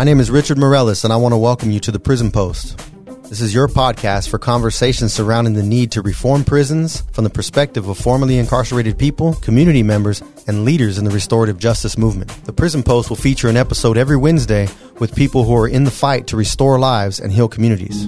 My 0.00 0.04
name 0.04 0.18
is 0.18 0.30
Richard 0.30 0.56
Morellis, 0.56 1.04
and 1.04 1.12
I 1.12 1.16
want 1.16 1.34
to 1.34 1.36
welcome 1.36 1.70
you 1.70 1.78
to 1.80 1.90
the 1.90 2.00
Prison 2.00 2.30
Post. 2.30 2.82
This 3.24 3.42
is 3.42 3.52
your 3.52 3.68
podcast 3.68 4.30
for 4.30 4.38
conversations 4.38 5.12
surrounding 5.12 5.52
the 5.52 5.62
need 5.62 5.92
to 5.92 6.00
reform 6.00 6.42
prisons 6.42 7.02
from 7.12 7.24
the 7.24 7.28
perspective 7.28 7.86
of 7.86 7.98
formerly 7.98 8.38
incarcerated 8.38 8.98
people, 8.98 9.34
community 9.34 9.82
members, 9.82 10.22
and 10.46 10.64
leaders 10.64 10.96
in 10.96 11.04
the 11.04 11.10
restorative 11.10 11.58
justice 11.58 11.98
movement. 11.98 12.30
The 12.46 12.52
Prison 12.54 12.82
Post 12.82 13.10
will 13.10 13.18
feature 13.18 13.50
an 13.50 13.58
episode 13.58 13.98
every 13.98 14.16
Wednesday 14.16 14.70
with 15.00 15.14
people 15.14 15.44
who 15.44 15.54
are 15.54 15.68
in 15.68 15.84
the 15.84 15.90
fight 15.90 16.26
to 16.28 16.36
restore 16.38 16.78
lives 16.78 17.20
and 17.20 17.30
heal 17.30 17.46
communities. 17.46 18.06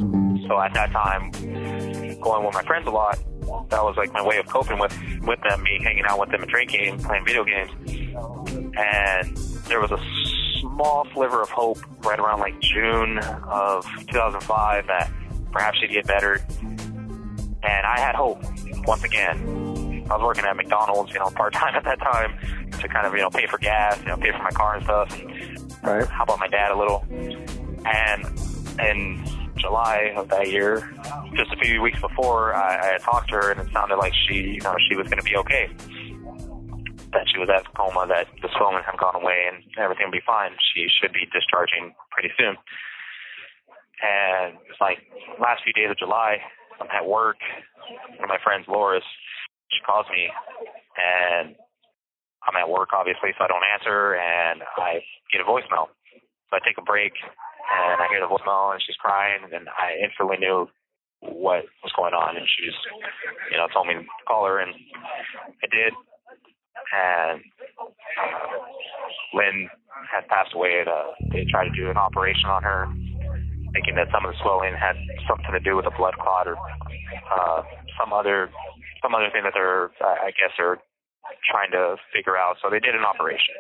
So 0.49 0.59
at 0.63 0.73
that 0.73 0.93
time, 0.93 1.31
going 2.23 2.47
with 2.47 2.55
my 2.55 2.63
friends 2.63 2.87
a 2.87 2.91
lot, 2.91 3.19
that 3.69 3.85
was 3.85 3.99
like 3.99 4.11
my 4.15 4.27
way 4.27 4.39
of 4.39 4.47
coping 4.47 4.79
with 4.79 4.99
with 5.25 5.41
them, 5.43 5.63
me 5.63 5.79
hanging 5.83 6.07
out 6.07 6.19
with 6.19 6.31
them 6.31 6.41
and 6.41 6.51
drinking, 6.51 7.01
playing 7.01 7.27
video 7.27 7.45
games. 7.45 7.71
And 8.79 9.37
there 9.69 9.79
was 9.79 9.91
a 9.91 9.99
small 10.73 11.07
sliver 11.13 11.43
of 11.43 11.51
hope 11.51 11.79
right 12.05 12.19
around 12.19 12.41
like 12.41 12.59
June 12.61 13.19
of 13.19 13.85
2005 14.09 14.87
that 14.87 15.11
perhaps 15.51 15.79
she'd 15.79 15.91
get 15.91 16.07
better. 16.07 16.41
And 16.61 17.87
I 17.87 17.99
had 17.99 18.15
hope 18.15 18.43
once 18.87 19.05
again. 19.05 20.07
I 20.11 20.17
was 20.17 20.23
working 20.23 20.45
at 20.45 20.57
McDonald's, 20.57 21.13
you 21.13 21.21
know, 21.21 21.31
part 21.31 21.53
time 21.53 21.75
at 21.77 21.85
that 21.85 22.01
time 22.01 22.39
to 22.81 22.89
kind 22.89 23.07
of, 23.07 23.13
you 23.15 23.21
know, 23.21 23.31
pay 23.31 23.47
for 23.47 23.59
gas, 23.59 23.99
you 24.01 24.07
know, 24.07 24.17
pay 24.17 24.33
for 24.33 24.43
my 24.43 24.51
car 24.51 24.77
and 24.77 24.85
stuff. 24.85 25.23
Right. 25.83 26.07
Help 26.09 26.31
out 26.31 26.39
my 26.39 26.49
dad 26.49 26.73
a 26.73 26.79
little. 26.79 27.05
And 27.85 28.25
in 28.81 29.25
July 29.57 30.13
of 30.17 30.29
that 30.29 30.51
year, 30.51 30.93
just 31.37 31.53
a 31.53 31.57
few 31.57 31.81
weeks 31.83 32.01
before, 32.01 32.55
I, 32.55 32.79
I 32.79 32.93
had 32.93 33.03
talked 33.03 33.29
to 33.31 33.37
her 33.37 33.51
and 33.53 33.61
it 33.61 33.73
sounded 33.73 33.97
like 33.97 34.13
she, 34.27 34.35
you 34.35 34.61
know, 34.61 34.75
she 34.89 34.97
was 34.97 35.07
going 35.09 35.19
to 35.19 35.25
be 35.25 35.37
okay 35.37 35.71
that 37.13 37.29
she 37.29 37.39
was 37.39 37.49
at 37.53 37.69
coma, 37.77 38.09
that 38.09 38.27
the 38.41 38.49
swelling 38.57 38.85
had 38.85 38.97
gone 38.97 39.17
away 39.17 39.49
and 39.53 39.65
everything 39.77 40.09
would 40.09 40.17
be 40.17 40.25
fine. 40.25 40.57
She 40.73 40.89
should 40.89 41.13
be 41.13 41.29
discharging 41.29 41.93
pretty 42.11 42.33
soon. 42.41 42.57
And 44.03 44.59
it's 44.67 44.81
like 44.81 45.05
last 45.39 45.63
few 45.63 45.77
days 45.77 45.93
of 45.93 46.01
July, 46.01 46.41
I'm 46.81 46.91
at 46.91 47.07
work. 47.07 47.39
One 48.17 48.27
of 48.27 48.33
my 48.33 48.41
friends, 48.43 48.67
Loris, 48.67 49.07
she 49.71 49.85
calls 49.85 50.09
me 50.09 50.33
and 50.97 51.55
I'm 52.43 52.59
at 52.59 52.69
work 52.69 52.91
obviously, 52.97 53.37
so 53.37 53.45
I 53.45 53.53
don't 53.53 53.63
answer 53.63 54.17
and 54.17 54.65
I 54.81 55.05
get 55.31 55.45
a 55.45 55.49
voicemail. 55.49 55.93
So 56.51 56.57
I 56.57 56.61
take 56.65 56.81
a 56.81 56.85
break 56.85 57.13
and 57.23 58.01
I 58.01 58.09
hear 58.09 58.21
the 58.21 58.33
voicemail 58.33 58.73
and 58.73 58.83
she's 58.83 58.99
crying 58.99 59.47
and 59.53 59.69
I 59.69 60.01
instantly 60.03 60.41
knew 60.41 60.67
what 61.21 61.69
was 61.85 61.95
going 61.95 62.15
on 62.17 62.37
and 62.37 62.47
she 62.49 62.67
just, 62.67 62.83
you 63.53 63.57
know, 63.57 63.69
told 63.71 63.87
me 63.87 63.95
to 63.95 64.05
call 64.27 64.49
her 64.49 64.59
and 64.59 64.75
I 65.63 65.67
did 65.71 65.95
and 66.93 67.41
uh, 67.81 68.61
Lynn 69.35 69.69
had 70.13 70.29
passed 70.29 70.55
away. 70.55 70.81
At, 70.81 70.89
uh, 70.89 71.17
they 71.33 71.45
tried 71.51 71.69
to 71.69 71.75
do 71.75 71.91
an 71.91 71.97
operation 71.97 72.47
on 72.47 72.63
her, 72.63 72.87
thinking 73.73 73.97
that 73.97 74.09
some 74.13 74.25
of 74.25 74.33
the 74.33 74.39
swelling 74.43 74.77
had 74.77 74.97
something 75.29 75.53
to 75.53 75.61
do 75.61 75.77
with 75.77 75.87
a 75.87 75.95
blood 75.97 76.15
clot 76.21 76.47
or 76.47 76.57
uh, 76.57 77.63
some 77.99 78.13
other 78.13 78.51
some 79.03 79.15
other 79.15 79.31
thing 79.33 79.43
that 79.43 79.53
they're, 79.53 79.91
I 79.99 80.31
guess, 80.31 80.55
are 80.63 80.79
trying 81.51 81.73
to 81.73 81.97
figure 82.15 82.37
out. 82.37 82.57
So 82.63 82.71
they 82.71 82.79
did 82.79 82.95
an 82.95 83.03
operation. 83.03 83.59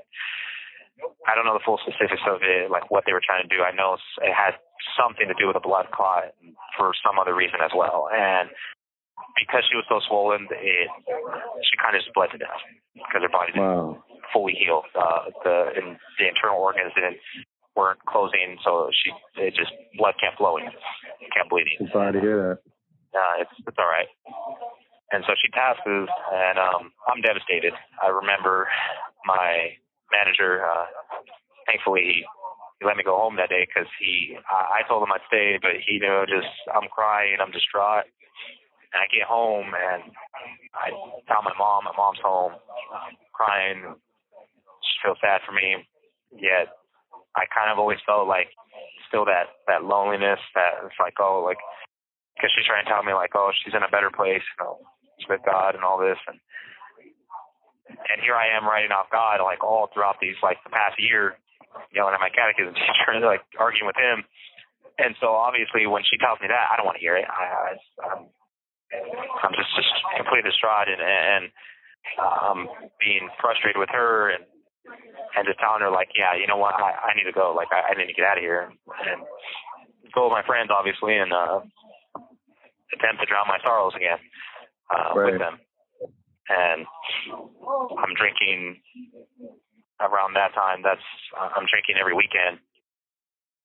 I 1.27 1.35
don't 1.35 1.45
know 1.45 1.59
the 1.59 1.67
full 1.67 1.83
specifics 1.83 2.23
of 2.31 2.47
it, 2.47 2.71
like 2.71 2.91
what 2.91 3.03
they 3.07 3.13
were 3.13 3.25
trying 3.25 3.43
to 3.43 3.51
do. 3.51 3.63
I 3.63 3.75
know 3.75 3.99
it 4.23 4.31
had 4.31 4.55
something 4.95 5.27
to 5.27 5.35
do 5.35 5.51
with 5.51 5.59
a 5.59 5.65
blood 5.65 5.91
clot 5.91 6.31
for 6.79 6.95
some 7.03 7.19
other 7.19 7.35
reason 7.35 7.59
as 7.59 7.75
well. 7.75 8.07
And 8.15 8.51
because 9.39 9.65
she 9.69 9.77
was 9.77 9.87
so 9.89 10.01
swollen, 10.09 10.49
it 10.51 10.89
she 11.67 11.75
kind 11.79 11.97
of 11.97 12.03
just 12.03 12.15
bled 12.15 12.31
to 12.33 12.39
death 12.39 12.63
because 12.95 13.23
her 13.23 13.33
body 13.33 13.53
didn't 13.53 14.01
fully 14.33 14.55
heal. 14.55 14.83
Uh, 14.95 15.31
the 15.45 15.57
in, 15.77 15.97
the 16.19 16.27
internal 16.29 16.59
organs 16.59 16.93
didn't 16.95 17.19
weren't 17.77 18.01
closing, 18.05 18.59
so 18.65 18.91
she 18.93 19.13
it 19.41 19.55
just 19.55 19.73
blood 19.97 20.15
kept 20.21 20.39
flowing, 20.39 20.69
kept 21.33 21.51
bleeding. 21.51 21.77
I'm 21.81 21.91
sorry 21.93 22.13
to 22.13 22.21
hear 22.21 22.37
that. 22.37 22.59
Uh, 23.13 23.35
it's 23.45 23.57
it's 23.67 23.79
all 23.79 23.89
right. 23.89 24.09
And 25.13 25.25
so 25.29 25.37
she 25.37 25.53
passes, 25.53 26.09
and 26.09 26.57
um, 26.57 26.89
I'm 27.05 27.21
devastated. 27.21 27.77
I 28.01 28.09
remember 28.09 28.69
my 29.29 29.77
manager. 30.09 30.65
Uh, 30.65 30.89
thankfully, 31.69 32.01
he, 32.01 32.17
he 32.81 32.83
let 32.89 32.97
me 32.97 33.05
go 33.05 33.21
home 33.21 33.37
that 33.37 33.53
day 33.53 33.69
because 33.69 33.89
he. 34.01 34.37
I, 34.49 34.81
I 34.81 34.89
told 34.89 35.05
him 35.05 35.13
I'd 35.13 35.29
stay, 35.29 35.61
but 35.61 35.77
he 35.85 36.01
you 36.01 36.01
knew 36.01 36.25
just 36.25 36.49
I'm 36.73 36.89
crying, 36.89 37.37
I'm 37.41 37.53
distraught. 37.53 38.09
And 38.93 39.01
I 39.01 39.09
get 39.09 39.25
home 39.25 39.73
and 39.73 40.13
I 40.77 40.93
tell 41.25 41.43
my 41.43 41.57
mom, 41.57 41.89
my 41.89 41.97
mom's 41.97 42.21
home, 42.21 42.53
crying. 43.33 43.97
She 44.85 44.95
feels 45.01 45.19
sad 45.21 45.41
for 45.49 45.53
me. 45.53 45.81
Yet 46.37 46.69
I 47.37 47.49
kind 47.49 47.73
of 47.73 47.81
always 47.81 48.01
felt 48.05 48.29
like 48.29 48.53
still 49.09 49.25
that 49.25 49.53
that 49.69 49.85
loneliness. 49.85 50.41
That 50.55 50.85
it's 50.85 51.01
like 51.01 51.17
oh 51.21 51.45
like 51.45 51.61
because 52.37 52.53
she's 52.53 52.69
trying 52.69 52.85
to 52.85 52.91
tell 52.91 53.05
me 53.05 53.17
like 53.17 53.33
oh 53.33 53.53
she's 53.65 53.75
in 53.75 53.85
a 53.85 53.93
better 53.93 54.13
place, 54.13 54.45
you 54.45 54.59
know, 54.61 54.81
with 55.29 55.41
God 55.45 55.75
and 55.75 55.85
all 55.85 55.97
this 55.97 56.21
and 56.29 56.37
and 57.93 58.23
here 58.23 58.37
I 58.37 58.57
am 58.57 58.65
writing 58.65 58.93
off 58.93 59.13
God 59.13 59.41
like 59.45 59.65
all 59.65 59.89
throughout 59.93 60.17
these 60.21 60.37
like 60.43 60.61
the 60.65 60.73
past 60.73 60.97
year, 61.01 61.37
yelling 61.93 62.15
at 62.15 62.21
my 62.21 62.33
catechism 62.33 62.75
teacher, 62.79 63.21
like 63.25 63.45
arguing 63.59 63.89
with 63.89 64.01
him. 64.01 64.25
And 65.01 65.17
so 65.21 65.33
obviously 65.33 65.89
when 65.89 66.05
she 66.05 66.21
tells 66.21 66.41
me 66.41 66.49
that, 66.49 66.69
I 66.73 66.77
don't 66.77 66.87
want 66.87 66.97
to 67.01 67.05
hear 67.05 67.17
it. 67.17 67.25
I, 67.29 67.45
I 67.45 67.71
I'm 68.13 68.29
I'm 69.43 69.53
just 69.57 69.71
just 69.77 69.89
completely 70.17 70.51
distraught 70.51 70.89
and 70.89 71.01
and 71.01 71.45
um 72.21 72.69
being 73.01 73.29
frustrated 73.41 73.79
with 73.79 73.89
her 73.93 74.31
and 74.31 74.45
and 75.37 75.47
just 75.47 75.59
telling 75.61 75.81
her 75.81 75.91
like, 75.91 76.11
yeah, 76.17 76.35
you 76.37 76.47
know 76.47 76.57
what, 76.59 76.75
I, 76.75 77.13
I 77.13 77.15
need 77.17 77.25
to 77.25 77.33
go. 77.33 77.55
Like 77.57 77.69
I, 77.73 77.93
I 77.93 77.95
need 77.97 78.07
to 78.07 78.13
get 78.13 78.25
out 78.27 78.37
of 78.39 78.45
here 78.45 78.69
and, 79.09 79.23
go 80.13 80.25
with 80.29 80.33
my 80.37 80.45
friends 80.45 80.69
obviously 80.69 81.17
and 81.17 81.33
uh 81.33 81.61
attempt 82.93 83.21
to 83.21 83.27
drown 83.27 83.49
my 83.49 83.57
sorrows 83.65 83.95
again 83.97 84.19
uh 84.93 85.15
Right. 85.17 85.33
with 85.33 85.41
them. 85.41 85.57
And 86.51 86.85
I'm 87.97 88.13
drinking 88.19 88.83
around 90.01 90.35
that 90.35 90.53
time. 90.55 90.83
That's 90.83 91.01
I'm 91.39 91.65
drinking 91.71 91.97
every 92.01 92.13
weekend. 92.15 92.59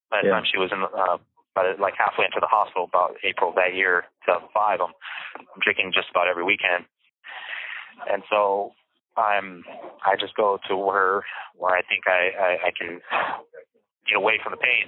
By 0.09 0.21
the 0.21 0.27
Yeah. 0.29 0.39
time 0.39 0.45
she 0.47 0.57
was 0.57 0.71
in, 0.71 0.79
uh, 0.83 1.17
but 1.57 1.81
like 1.81 1.97
halfway 1.97 2.29
into 2.29 2.37
the 2.37 2.45
hospital, 2.45 2.85
about 2.85 3.17
April 3.25 3.49
that 3.57 3.73
year, 3.73 4.05
2005, 4.29 4.77
I'm, 4.77 4.93
I'm 5.41 5.61
drinking 5.65 5.89
just 5.89 6.05
about 6.13 6.29
every 6.29 6.45
weekend. 6.45 6.85
And 8.05 8.21
so 8.29 8.77
I'm, 9.17 9.65
I 10.05 10.13
just 10.21 10.37
go 10.37 10.61
to 10.69 10.77
where, 10.77 11.25
where 11.57 11.73
I 11.73 11.81
think 11.89 12.05
I, 12.05 12.29
I, 12.37 12.51
I 12.69 12.71
can 12.77 13.01
get 14.05 14.21
away 14.21 14.37
from 14.37 14.53
the 14.53 14.61
pain. 14.61 14.85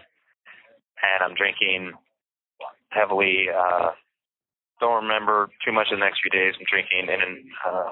And 1.02 1.26
I'm 1.26 1.34
drinking 1.34 1.98
heavily, 2.94 3.50
uh, 3.50 3.98
don't 4.78 5.10
remember 5.10 5.50
too 5.66 5.74
much 5.74 5.90
of 5.90 5.98
the 5.98 6.06
next 6.06 6.22
few 6.22 6.30
days. 6.30 6.54
I'm 6.54 6.70
drinking 6.70 7.10
and, 7.10 7.50
uh, 7.66 7.90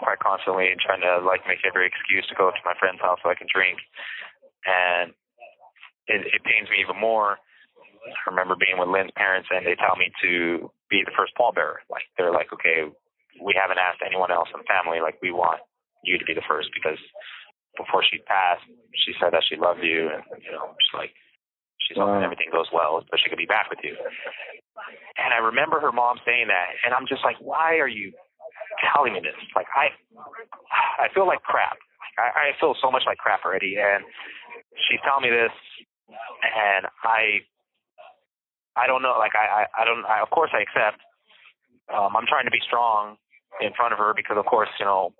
quite 0.00 0.24
constantly 0.24 0.72
and 0.72 0.80
trying 0.80 1.04
to 1.04 1.20
like 1.20 1.44
make 1.44 1.60
every 1.68 1.92
excuse 1.92 2.24
to 2.32 2.40
go 2.40 2.48
to 2.48 2.64
my 2.64 2.72
friend's 2.80 3.04
house 3.04 3.20
so 3.20 3.28
I 3.28 3.36
can 3.36 3.52
drink. 3.52 3.76
And 4.64 5.12
it, 6.08 6.24
it 6.32 6.40
pains 6.40 6.72
me 6.72 6.80
even 6.80 6.96
more. 6.96 7.36
I 8.02 8.30
remember 8.30 8.58
being 8.58 8.78
with 8.78 8.90
Lynn's 8.90 9.14
parents 9.14 9.48
and 9.50 9.62
they 9.66 9.78
tell 9.78 9.94
me 9.94 10.10
to 10.22 10.70
be 10.90 11.02
the 11.06 11.14
first 11.14 11.32
pallbearer. 11.38 11.82
Like 11.90 12.06
they're 12.18 12.34
like, 12.34 12.52
okay, 12.52 12.90
we 13.38 13.54
haven't 13.54 13.78
asked 13.78 14.02
anyone 14.04 14.30
else 14.30 14.50
in 14.52 14.60
the 14.60 14.68
family. 14.68 14.98
Like 14.98 15.22
we 15.22 15.30
want 15.30 15.62
you 16.02 16.18
to 16.18 16.26
be 16.26 16.34
the 16.34 16.44
first 16.44 16.70
because 16.74 16.98
before 17.78 18.02
she 18.04 18.20
passed, 18.26 18.66
she 19.06 19.14
said 19.16 19.32
that 19.32 19.46
she 19.46 19.56
loved 19.56 19.80
you 19.80 20.10
and 20.10 20.22
you 20.42 20.52
know, 20.52 20.74
she's 20.82 20.96
like 20.98 21.14
she's 21.86 21.98
hoping 21.98 22.22
everything 22.22 22.50
goes 22.50 22.68
well 22.72 23.02
so 23.02 23.14
she 23.18 23.30
could 23.30 23.40
be 23.40 23.48
back 23.48 23.70
with 23.70 23.80
you. 23.82 23.94
And 25.18 25.30
I 25.34 25.38
remember 25.44 25.80
her 25.80 25.92
mom 25.92 26.18
saying 26.24 26.48
that, 26.48 26.68
and 26.84 26.94
I'm 26.94 27.06
just 27.06 27.22
like, 27.22 27.36
why 27.38 27.78
are 27.78 27.88
you 27.88 28.12
telling 28.92 29.12
me 29.12 29.20
this? 29.20 29.36
Like 29.54 29.68
I, 29.76 29.92
I 30.98 31.12
feel 31.12 31.26
like 31.26 31.42
crap. 31.42 31.76
I, 32.18 32.52
I 32.52 32.60
feel 32.60 32.74
so 32.80 32.90
much 32.90 33.04
like 33.06 33.18
crap 33.18 33.44
already, 33.44 33.76
and 33.76 34.04
she's 34.88 35.00
telling 35.04 35.28
me 35.28 35.32
this, 35.32 35.54
and 36.08 36.88
I, 37.04 37.44
I 38.76 38.86
don't 38.86 39.02
know. 39.02 39.16
Like 39.18 39.36
I, 39.36 39.64
I, 39.64 39.82
I 39.82 39.84
don't. 39.84 40.04
I, 40.06 40.20
of 40.22 40.30
course, 40.30 40.50
I 40.52 40.64
accept. 40.64 41.00
Um, 41.92 42.16
I'm 42.16 42.26
trying 42.26 42.46
to 42.46 42.54
be 42.54 42.62
strong 42.64 43.16
in 43.60 43.72
front 43.76 43.92
of 43.92 43.98
her 43.98 44.16
because, 44.16 44.40
of 44.40 44.46
course, 44.46 44.70
you 44.80 44.86
know, 44.86 45.12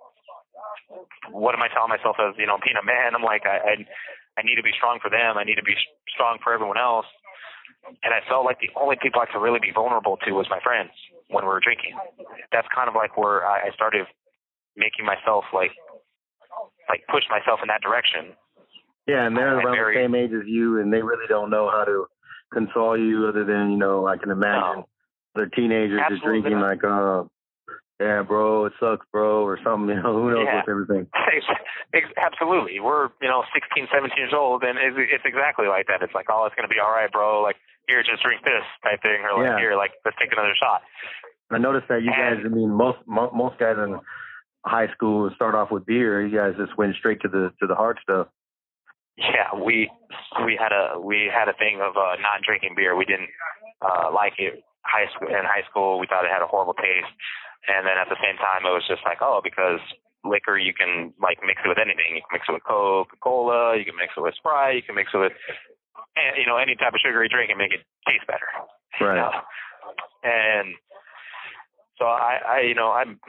what 1.29 1.53
am 1.53 1.61
I 1.61 1.69
telling 1.69 1.93
myself 1.93 2.17
as 2.17 2.33
you 2.37 2.47
know 2.49 2.57
being 2.63 2.79
a 2.79 2.85
man? 2.85 3.13
I'm 3.13 3.21
like 3.21 3.45
I, 3.45 3.57
I, 3.61 3.73
I 4.37 4.41
need 4.41 4.57
to 4.57 4.65
be 4.65 4.73
strong 4.73 4.97
for 5.01 5.09
them. 5.09 5.37
I 5.37 5.43
need 5.43 5.61
to 5.61 5.65
be 5.65 5.77
strong 6.09 6.41
for 6.43 6.53
everyone 6.53 6.77
else. 6.77 7.05
And 8.01 8.15
I 8.15 8.23
felt 8.31 8.47
like 8.47 8.63
the 8.63 8.71
only 8.79 8.95
people 8.95 9.19
I 9.19 9.27
could 9.27 9.43
really 9.43 9.59
be 9.59 9.71
vulnerable 9.75 10.15
to 10.23 10.31
was 10.31 10.47
my 10.49 10.59
friends 10.63 10.95
when 11.27 11.43
we 11.43 11.51
were 11.51 11.59
drinking. 11.59 11.99
That's 12.51 12.67
kind 12.73 12.87
of 12.87 12.95
like 12.95 13.17
where 13.17 13.45
I 13.45 13.69
I 13.69 13.75
started 13.75 14.07
making 14.75 15.05
myself 15.05 15.45
like 15.53 15.71
like 16.89 17.05
push 17.11 17.23
myself 17.29 17.59
in 17.61 17.67
that 17.69 17.81
direction. 17.81 18.33
Yeah, 19.05 19.27
and 19.27 19.35
they're 19.35 19.59
around 19.59 19.75
the 19.75 19.99
same 19.99 20.15
age 20.15 20.31
as 20.31 20.47
you, 20.47 20.79
and 20.79 20.87
they 20.87 21.03
really 21.03 21.27
don't 21.27 21.49
know 21.49 21.69
how 21.69 21.83
to 21.83 22.07
console 22.53 22.97
you, 22.97 23.27
other 23.27 23.43
than 23.43 23.71
you 23.71 23.77
know, 23.77 24.07
I 24.07 24.17
can 24.17 24.31
imagine 24.31 24.79
No. 24.83 24.87
they're 25.35 25.47
teenagers 25.47 26.01
just 26.09 26.23
drinking 26.23 26.59
like 26.59 26.83
uh, 26.83 27.23
yeah, 27.99 28.21
bro, 28.23 28.65
it 28.65 28.73
sucks, 28.79 29.05
bro, 29.11 29.43
or 29.45 29.59
something. 29.63 29.89
You 29.95 30.01
know, 30.03 30.13
who 30.13 30.31
knows 30.31 30.45
Yeah. 30.45 30.61
with 30.61 30.69
everything. 30.69 31.07
Absolutely. 32.17 32.79
We're, 32.79 33.09
you 33.21 33.29
know, 33.29 33.43
16, 33.53 33.87
17 33.93 34.17
years 34.17 34.33
old, 34.35 34.63
and 34.63 34.77
it's, 34.79 34.97
it's 34.97 35.23
exactly 35.25 35.67
like 35.67 35.87
that. 35.87 36.01
It's 36.01 36.13
like, 36.13 36.25
oh, 36.29 36.45
it's 36.45 36.55
going 36.55 36.67
to 36.67 36.73
be 36.73 36.79
all 36.83 36.91
right, 36.91 37.11
bro. 37.11 37.41
Like, 37.41 37.55
here, 37.87 38.01
just 38.03 38.23
drink 38.23 38.41
this 38.43 38.63
type 38.83 39.01
thing, 39.01 39.21
or 39.23 39.37
like, 39.37 39.51
Yeah. 39.51 39.59
here, 39.59 39.75
like, 39.75 39.91
let's 40.05 40.17
take 40.19 40.31
another 40.33 40.55
shot. 40.59 40.81
I 41.51 41.59
noticed 41.59 41.87
that 41.89 42.01
you 42.01 42.09
guys. 42.11 42.39
I 42.43 42.47
mean, 42.49 42.71
most 42.71 42.97
mo- 43.05 43.31
most 43.33 43.59
guys 43.59 43.75
in 43.77 43.99
high 44.65 44.87
school 44.93 45.29
start 45.35 45.53
off 45.53 45.69
with 45.69 45.85
beer. 45.85 46.25
You 46.25 46.35
guys 46.35 46.55
just 46.57 46.75
went 46.77 46.95
straight 46.95 47.21
to 47.21 47.27
the 47.27 47.51
to 47.61 47.67
the 47.67 47.75
hard 47.75 47.99
stuff. 48.01 48.27
Yeah, 49.17 49.53
we 49.63 49.91
we 50.45 50.57
had 50.57 50.73
a 50.73 50.99
we 50.99 51.29
had 51.29 51.47
a 51.47 51.55
thing 51.57 51.81
of 51.81 51.97
uh, 51.97 52.17
not 52.21 52.41
drinking 52.45 52.73
beer. 52.75 52.95
We 52.95 53.05
didn't 53.05 53.29
uh, 53.81 54.09
like 54.13 54.37
it. 54.37 54.63
High 54.83 55.07
school 55.15 55.31
in 55.31 55.47
high 55.47 55.63
school, 55.71 55.95
we 55.95 56.11
thought 56.11 56.27
it 56.27 56.33
had 56.33 56.43
a 56.43 56.49
horrible 56.49 56.75
taste, 56.75 57.13
and 57.71 57.87
then 57.87 57.95
at 57.95 58.11
the 58.11 58.19
same 58.19 58.35
time, 58.35 58.67
it 58.67 58.75
was 58.75 58.83
just 58.83 58.99
like, 59.07 59.23
oh, 59.23 59.39
because 59.39 59.79
liquor 60.27 60.59
you 60.59 60.73
can 60.73 61.13
like 61.19 61.39
mix 61.43 61.63
it 61.63 61.71
with 61.71 61.79
anything. 61.79 62.15
You 62.15 62.23
can 62.23 62.35
mix 62.35 62.47
it 62.47 62.55
with 62.55 62.67
Coca 62.67 63.15
Cola. 63.23 63.79
You 63.79 63.85
can 63.87 63.95
mix 63.95 64.11
it 64.15 64.23
with 64.23 64.35
Sprite. 64.35 64.75
You 64.75 64.83
can 64.83 64.95
mix 64.95 65.11
it 65.15 65.23
with 65.23 65.35
eh, 66.19 66.35
you 66.39 66.47
know 66.47 66.57
any 66.57 66.75
type 66.75 66.91
of 66.91 66.99
sugary 66.99 67.31
drink 67.31 67.51
and 67.51 67.59
make 67.59 67.71
it 67.71 67.87
taste 68.07 68.27
better. 68.27 68.49
Right. 68.99 69.15
You 69.15 69.23
know? 69.27 69.35
And 70.23 70.75
so 71.99 72.05
I, 72.05 72.39
I, 72.43 72.57
you 72.67 72.75
know, 72.75 72.91
I'm 72.91 73.19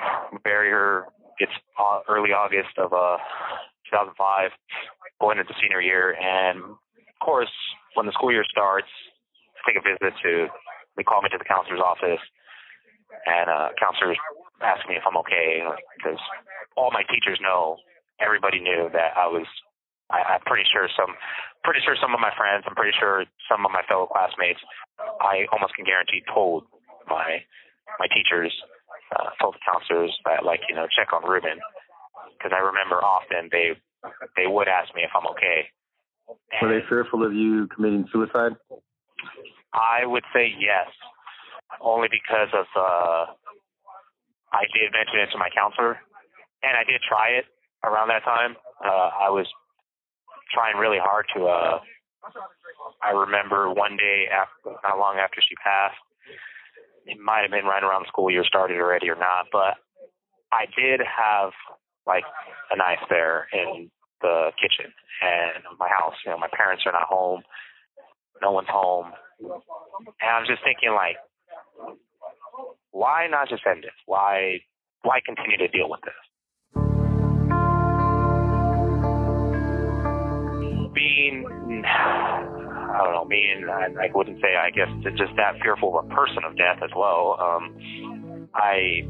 bury 0.42 0.70
her. 0.70 1.06
It's 1.38 1.52
uh, 1.78 2.00
early 2.08 2.30
August 2.30 2.78
of 2.78 2.92
uh 2.94 3.18
2005, 3.90 4.50
going 5.20 5.38
into 5.38 5.52
senior 5.60 5.80
year, 5.80 6.14
and 6.14 6.78
course, 7.24 7.52
when 7.96 8.06
the 8.06 8.12
school 8.12 8.30
year 8.30 8.44
starts, 8.44 8.90
take 9.64 9.80
a 9.80 9.84
visit 9.84 10.12
to. 10.22 10.52
They 10.96 11.02
call 11.02 11.24
me 11.24 11.32
to 11.32 11.40
the 11.40 11.48
counselor's 11.48 11.82
office, 11.82 12.22
and 13.26 13.50
uh, 13.50 13.74
counselors 13.80 14.20
ask 14.62 14.86
me 14.86 14.94
if 14.94 15.02
I'm 15.02 15.18
okay 15.26 15.64
because 15.98 16.20
all 16.76 16.94
my 16.94 17.02
teachers 17.08 17.40
know, 17.42 17.80
everybody 18.20 18.60
knew 18.60 18.92
that 18.92 19.16
I 19.16 19.26
was. 19.26 19.48
I, 20.12 20.36
I'm 20.36 20.44
pretty 20.44 20.68
sure 20.68 20.86
some, 20.92 21.16
pretty 21.64 21.80
sure 21.80 21.96
some 21.96 22.12
of 22.12 22.20
my 22.20 22.30
friends. 22.36 22.68
I'm 22.68 22.76
pretty 22.76 22.94
sure 23.00 23.24
some 23.48 23.64
of 23.64 23.72
my 23.72 23.80
fellow 23.88 24.06
classmates. 24.06 24.60
I 25.00 25.48
almost 25.48 25.74
can 25.74 25.88
guarantee 25.88 26.20
told 26.28 26.68
my 27.08 27.40
my 27.98 28.06
teachers, 28.12 28.52
uh, 29.16 29.32
told 29.40 29.56
the 29.56 29.64
counselors 29.64 30.12
that 30.28 30.44
like 30.44 30.60
you 30.68 30.76
know 30.76 30.86
check 30.92 31.10
on 31.16 31.24
Ruben 31.24 31.58
because 32.36 32.52
I 32.52 32.60
remember 32.60 33.00
often 33.00 33.48
they 33.50 33.72
they 34.36 34.46
would 34.46 34.68
ask 34.68 34.92
me 34.94 35.02
if 35.02 35.10
I'm 35.16 35.26
okay. 35.32 35.72
Were 36.62 36.68
they 36.68 36.86
fearful 36.88 37.24
of 37.24 37.32
you 37.32 37.68
committing 37.74 38.06
suicide? 38.12 38.52
I 39.72 40.06
would 40.06 40.24
say 40.32 40.52
yes, 40.58 40.86
only 41.80 42.08
because 42.08 42.48
of 42.54 42.66
uh, 42.76 43.26
I 44.52 44.64
did 44.72 44.92
mention 44.94 45.18
it 45.20 45.30
to 45.32 45.38
my 45.38 45.50
counselor, 45.50 45.98
and 46.62 46.76
I 46.76 46.84
did 46.84 47.02
try 47.02 47.30
it 47.30 47.44
around 47.82 48.08
that 48.08 48.22
time. 48.24 48.56
Uh, 48.84 49.10
I 49.26 49.30
was 49.30 49.46
trying 50.54 50.76
really 50.76 51.02
hard 51.02 51.26
to. 51.36 51.46
Uh, 51.46 51.78
I 53.02 53.10
remember 53.10 53.68
one 53.68 53.96
day 53.96 54.24
after, 54.32 54.78
not 54.82 54.98
long 54.98 55.18
after 55.18 55.42
she 55.42 55.54
passed, 55.56 55.98
it 57.06 57.18
might 57.18 57.42
have 57.42 57.50
been 57.50 57.66
right 57.66 57.82
around 57.82 58.04
the 58.04 58.08
school 58.08 58.30
year 58.30 58.44
started 58.46 58.78
already 58.78 59.10
or 59.10 59.16
not, 59.16 59.46
but 59.52 59.74
I 60.52 60.66
did 60.72 61.00
have 61.04 61.50
like 62.06 62.24
a 62.70 62.76
knife 62.76 63.04
there 63.10 63.48
in 63.52 63.90
the 64.24 64.56
kitchen 64.56 64.88
and 65.20 65.62
my 65.78 65.88
house. 65.88 66.16
You 66.24 66.32
know, 66.32 66.38
my 66.38 66.48
parents 66.48 66.84
are 66.86 66.92
not 66.92 67.04
home. 67.04 67.42
No 68.40 68.52
one's 68.52 68.68
home. 68.72 69.12
And 69.40 70.30
I'm 70.32 70.46
just 70.48 70.64
thinking 70.64 70.96
like, 70.96 71.16
why 72.90 73.28
not 73.28 73.48
just 73.48 73.62
end 73.68 73.84
this? 73.84 73.92
Why 74.06 74.60
why 75.02 75.20
continue 75.24 75.58
to 75.58 75.68
deal 75.68 75.90
with 75.90 76.00
this? 76.00 76.14
Being 80.94 81.44
I 81.84 83.04
don't 83.04 83.12
know, 83.12 83.26
being 83.28 83.66
I, 83.68 84.06
I 84.06 84.08
wouldn't 84.14 84.40
say 84.40 84.56
I 84.56 84.70
guess 84.70 84.88
just 85.18 85.36
that 85.36 85.60
fearful 85.62 85.98
of 85.98 86.06
a 86.06 86.14
person 86.14 86.44
of 86.46 86.56
death 86.56 86.80
as 86.82 86.90
well. 86.96 87.36
Um 87.40 88.48
I 88.54 89.04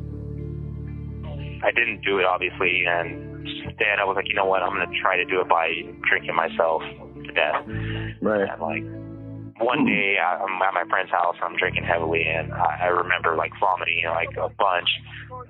I 1.63 1.71
didn't 1.71 2.01
do 2.05 2.19
it 2.19 2.25
obviously 2.25 2.85
and 2.89 3.34
instead 3.45 4.01
I 4.01 4.05
was 4.05 4.17
like, 4.17 4.29
you 4.29 4.35
know 4.35 4.47
what, 4.47 4.63
I'm 4.63 4.73
gonna 4.73 4.91
try 5.01 5.17
to 5.17 5.25
do 5.25 5.41
it 5.41 5.49
by 5.49 5.71
drinking 6.09 6.35
myself 6.35 6.83
to 6.83 7.31
death. 7.33 7.63
Right. 8.23 8.49
And 8.49 8.61
like 8.61 8.85
one 9.63 9.87
day 9.87 10.19
I- 10.19 10.43
I'm 10.43 10.61
at 10.63 10.75
my 10.75 10.85
friend's 10.91 11.13
house, 11.13 11.37
I'm 11.43 11.57
drinking 11.57 11.85
heavily, 11.85 12.25
and 12.27 12.53
I, 12.53 12.87
I 12.87 12.87
remember 12.91 13.37
like 13.37 13.53
vomiting 13.61 14.03
like 14.11 14.35
a 14.37 14.49
bunch, 14.49 14.89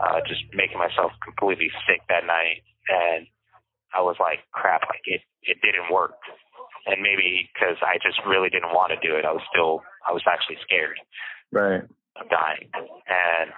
uh, 0.00 0.20
just 0.28 0.42
making 0.52 0.78
myself 0.78 1.12
completely 1.24 1.70
sick 1.88 2.02
that 2.08 2.26
night. 2.26 2.60
And 2.88 3.26
I 3.94 4.02
was 4.02 4.16
like, 4.20 4.40
crap, 4.52 4.82
like 4.90 5.00
it, 5.06 5.22
it 5.42 5.56
didn't 5.62 5.88
work. 5.92 6.18
And 6.86 7.00
maybe 7.00 7.48
because 7.54 7.80
I 7.80 7.96
just 8.04 8.20
really 8.28 8.50
didn't 8.50 8.76
want 8.76 8.92
to 8.92 9.00
do 9.00 9.16
it, 9.16 9.24
I 9.24 9.32
was 9.32 9.40
still, 9.48 9.80
I 10.06 10.12
was 10.12 10.20
actually 10.28 10.58
scared 10.60 11.00
Right. 11.50 11.80
of 12.20 12.28
dying. 12.28 12.68
And 12.76 13.48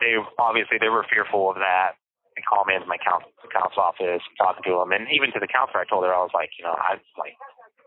they 0.00 0.16
obviously 0.38 0.78
they 0.80 0.88
were 0.88 1.04
fearful 1.12 1.50
of 1.50 1.56
that. 1.60 1.99
They 2.40 2.48
called 2.48 2.72
me 2.72 2.72
into 2.72 2.88
my 2.88 2.96
counsel, 2.96 3.28
counsel 3.52 3.84
office, 3.84 4.24
talking 4.40 4.64
to 4.64 4.80
them, 4.80 4.96
and 4.96 5.04
even 5.12 5.28
to 5.36 5.40
the 5.44 5.50
counselor, 5.50 5.84
I 5.84 5.88
told 5.92 6.08
her 6.08 6.14
I 6.16 6.24
was 6.24 6.32
like, 6.32 6.48
you 6.56 6.64
know, 6.64 6.72
I 6.72 6.96
like, 7.20 7.36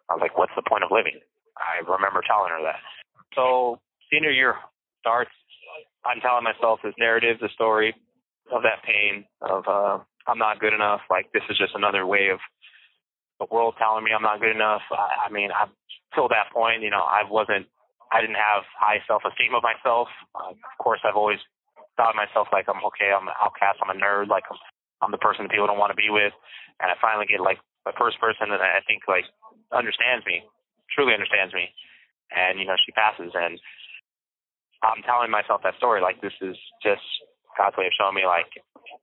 I 0.06 0.14
was 0.14 0.22
like, 0.22 0.38
what's 0.38 0.54
the 0.54 0.62
point 0.62 0.86
of 0.86 0.94
living? 0.94 1.18
I 1.58 1.82
remember 1.82 2.22
telling 2.22 2.54
her 2.54 2.62
that. 2.70 2.78
So 3.34 3.82
senior 4.14 4.30
year 4.30 4.62
starts. 5.02 5.34
I'm 6.06 6.22
telling 6.22 6.46
myself 6.46 6.86
this 6.86 6.94
narrative, 7.02 7.42
the 7.42 7.50
story 7.58 7.98
of 8.54 8.62
that 8.62 8.86
pain 8.86 9.26
of 9.42 9.66
uh, 9.66 9.98
I'm 10.30 10.38
not 10.38 10.62
good 10.62 10.78
enough. 10.78 11.02
Like 11.10 11.34
this 11.34 11.42
is 11.50 11.58
just 11.58 11.74
another 11.74 12.06
way 12.06 12.30
of 12.30 12.38
the 13.42 13.50
world 13.50 13.74
telling 13.82 14.06
me 14.06 14.14
I'm 14.14 14.22
not 14.22 14.38
good 14.38 14.54
enough. 14.54 14.86
I, 14.94 15.26
I 15.26 15.34
mean, 15.34 15.50
I, 15.50 15.66
till 16.14 16.30
that 16.30 16.54
point, 16.54 16.86
you 16.86 16.94
know, 16.94 17.02
I 17.02 17.26
wasn't. 17.26 17.66
I 18.14 18.22
didn't 18.22 18.38
have 18.38 18.62
high 18.78 19.02
self-esteem 19.10 19.58
of 19.58 19.66
myself. 19.66 20.06
Uh, 20.38 20.54
of 20.54 20.78
course, 20.78 21.02
I've 21.02 21.18
always 21.18 21.42
thought 21.98 22.13
of 22.13 22.19
myself 22.19 22.50
like 22.51 22.66
I'm 22.69 22.81
okay. 22.94 23.13
I'm 23.13 23.28
an 23.28 23.38
outcast. 23.38 23.80
I'm 23.81 23.94
a 23.94 23.98
nerd. 23.98 24.30
Like 24.30 24.44
I'm, 24.50 24.57
I'm 25.01 25.13
the 25.13 25.22
person 25.22 25.45
that 25.45 25.51
people 25.51 25.68
don't 25.68 25.80
want 25.81 25.92
to 25.92 26.00
be 26.00 26.10
with. 26.10 26.34
And 26.81 26.90
I 26.90 26.95
finally 27.00 27.30
get 27.30 27.42
like 27.42 27.60
the 27.86 27.94
first 27.98 28.19
person 28.19 28.50
that 28.50 28.62
I 28.62 28.81
think 28.88 29.04
like 29.07 29.28
understands 29.72 30.25
me, 30.25 30.44
truly 30.94 31.13
understands 31.13 31.54
me. 31.54 31.69
And 32.34 32.57
you 32.57 32.66
know, 32.66 32.80
she 32.81 32.92
passes, 32.95 33.31
and 33.36 33.60
I'm 34.81 35.06
telling 35.06 35.30
myself 35.30 35.62
that 35.63 35.78
story 35.78 36.01
like 36.01 36.19
this 36.19 36.36
is 36.42 36.57
just 36.81 37.06
God's 37.57 37.78
way 37.78 37.86
of 37.86 37.95
showing 37.95 38.18
me 38.18 38.25
like 38.25 38.50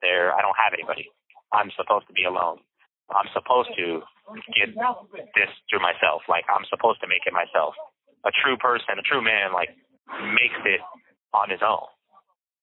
there 0.02 0.34
I 0.34 0.42
don't 0.42 0.56
have 0.58 0.74
anybody. 0.74 1.06
I'm 1.52 1.70
supposed 1.76 2.06
to 2.06 2.14
be 2.14 2.24
alone. 2.24 2.58
I'm 3.10 3.26
supposed 3.34 3.74
to 3.74 4.02
get 4.54 4.70
this 5.34 5.50
through 5.66 5.82
myself. 5.82 6.22
Like 6.28 6.46
I'm 6.46 6.66
supposed 6.70 7.00
to 7.02 7.08
make 7.10 7.26
it 7.26 7.34
myself. 7.34 7.74
A 8.22 8.30
true 8.30 8.56
person, 8.58 8.98
a 8.98 9.06
true 9.06 9.22
man, 9.22 9.52
like 9.52 9.74
makes 10.34 10.58
it 10.66 10.80
on 11.34 11.50
his 11.50 11.62
own, 11.62 11.86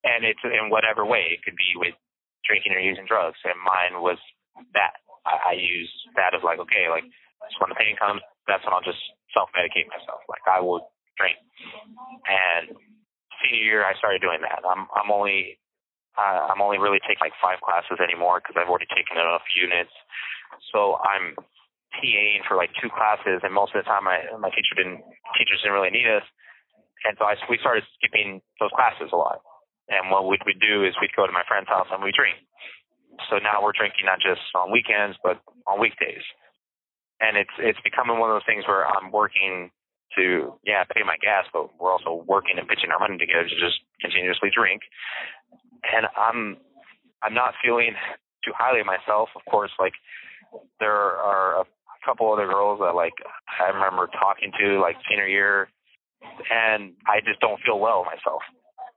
and 0.08 0.24
it's 0.24 0.42
in 0.44 0.72
whatever 0.72 1.04
way. 1.04 1.36
It 1.36 1.44
could 1.44 1.60
be 1.60 1.76
with 1.76 1.96
drinking 2.48 2.72
or 2.72 2.80
using 2.80 3.04
drugs, 3.04 3.38
and 3.44 3.60
mine 3.60 4.00
was 4.00 4.18
that. 4.72 5.04
I, 5.28 5.52
I 5.52 5.54
use 5.60 5.92
that 6.16 6.32
as 6.32 6.42
like 6.42 6.60
okay, 6.64 6.88
like 6.88 7.04
so 7.52 7.68
when 7.68 7.76
the 7.76 7.80
pain 7.80 8.00
comes, 8.00 8.24
that's 8.48 8.64
when 8.64 8.72
I'll 8.72 8.86
just 8.86 9.02
self-medicate 9.36 9.92
myself. 9.92 10.24
Like 10.32 10.44
I 10.48 10.64
will 10.64 10.88
drink, 11.20 11.36
and 12.24 12.72
senior 13.44 13.64
year 13.64 13.84
I 13.84 13.94
started 14.00 14.24
doing 14.24 14.40
that. 14.48 14.64
I'm 14.64 14.88
I'm 14.96 15.12
only 15.12 15.60
uh, 16.16 16.50
I'm 16.50 16.64
only 16.64 16.80
really 16.80 17.04
taking 17.04 17.22
like 17.22 17.36
five 17.44 17.60
classes 17.62 18.00
anymore 18.02 18.40
because 18.40 18.56
I've 18.58 18.72
already 18.72 18.90
taken 18.90 19.20
enough 19.20 19.46
units. 19.54 19.94
So 20.74 20.98
I'm 21.04 21.38
TAing 22.00 22.48
for 22.48 22.58
like 22.58 22.72
two 22.82 22.90
classes, 22.90 23.44
and 23.44 23.54
most 23.54 23.76
of 23.76 23.84
the 23.84 23.88
time 23.88 24.08
my 24.08 24.24
my 24.40 24.50
teacher 24.50 24.76
didn't 24.76 25.04
teachers 25.38 25.62
didn't 25.62 25.76
really 25.76 25.94
need 25.94 26.08
us, 26.08 26.26
and 27.06 27.14
so 27.20 27.28
I 27.28 27.36
we 27.52 27.60
started 27.62 27.84
skipping 28.00 28.42
those 28.60 28.74
classes 28.74 29.12
a 29.14 29.20
lot. 29.20 29.44
And 29.90 30.12
what 30.12 30.28
we'd, 30.28 30.44
we'd 30.46 30.60
do 30.60 30.84
is 30.84 30.96
we'd 31.00 31.16
go 31.16 31.26
to 31.26 31.32
my 31.32 31.48
friend's 31.48 31.70
house 31.70 31.88
and 31.92 32.04
we'd 32.04 32.16
drink. 32.16 32.36
So 33.30 33.40
now 33.40 33.64
we're 33.64 33.74
drinking 33.74 34.06
not 34.06 34.20
just 34.22 34.42
on 34.54 34.72
weekends 34.72 35.18
but 35.24 35.42
on 35.66 35.82
weekdays, 35.82 36.22
and 37.20 37.36
it's 37.36 37.56
it's 37.58 37.80
becoming 37.82 38.20
one 38.20 38.30
of 38.30 38.36
those 38.36 38.46
things 38.46 38.68
where 38.68 38.86
I'm 38.86 39.12
working 39.12 39.72
to 40.16 40.54
yeah 40.64 40.84
pay 40.86 41.02
my 41.02 41.18
gas, 41.18 41.46
but 41.52 41.74
we're 41.80 41.92
also 41.92 42.24
working 42.28 42.60
and 42.62 42.68
pitching 42.68 42.92
our 42.94 43.00
money 43.00 43.18
together 43.18 43.50
to 43.50 43.58
just 43.58 43.82
continuously 44.02 44.50
drink. 44.54 44.82
And 45.82 46.06
I'm 46.14 46.58
I'm 47.24 47.34
not 47.34 47.58
feeling 47.64 47.98
too 48.46 48.54
highly 48.54 48.82
of 48.82 48.86
myself. 48.86 49.30
Of 49.36 49.42
course, 49.50 49.72
like 49.80 49.94
there 50.80 50.94
are 50.94 51.62
a 51.62 51.66
couple 52.06 52.32
other 52.32 52.48
girls 52.48 52.80
that 52.80 52.96
like 52.96 53.14
I 53.60 53.74
remember 53.74 54.08
talking 54.08 54.52
to 54.62 54.80
like 54.80 54.96
senior 55.10 55.28
year, 55.28 55.70
and 56.22 56.94
I 57.08 57.20
just 57.26 57.40
don't 57.42 57.60
feel 57.66 57.80
well 57.80 58.06
myself. 58.06 58.42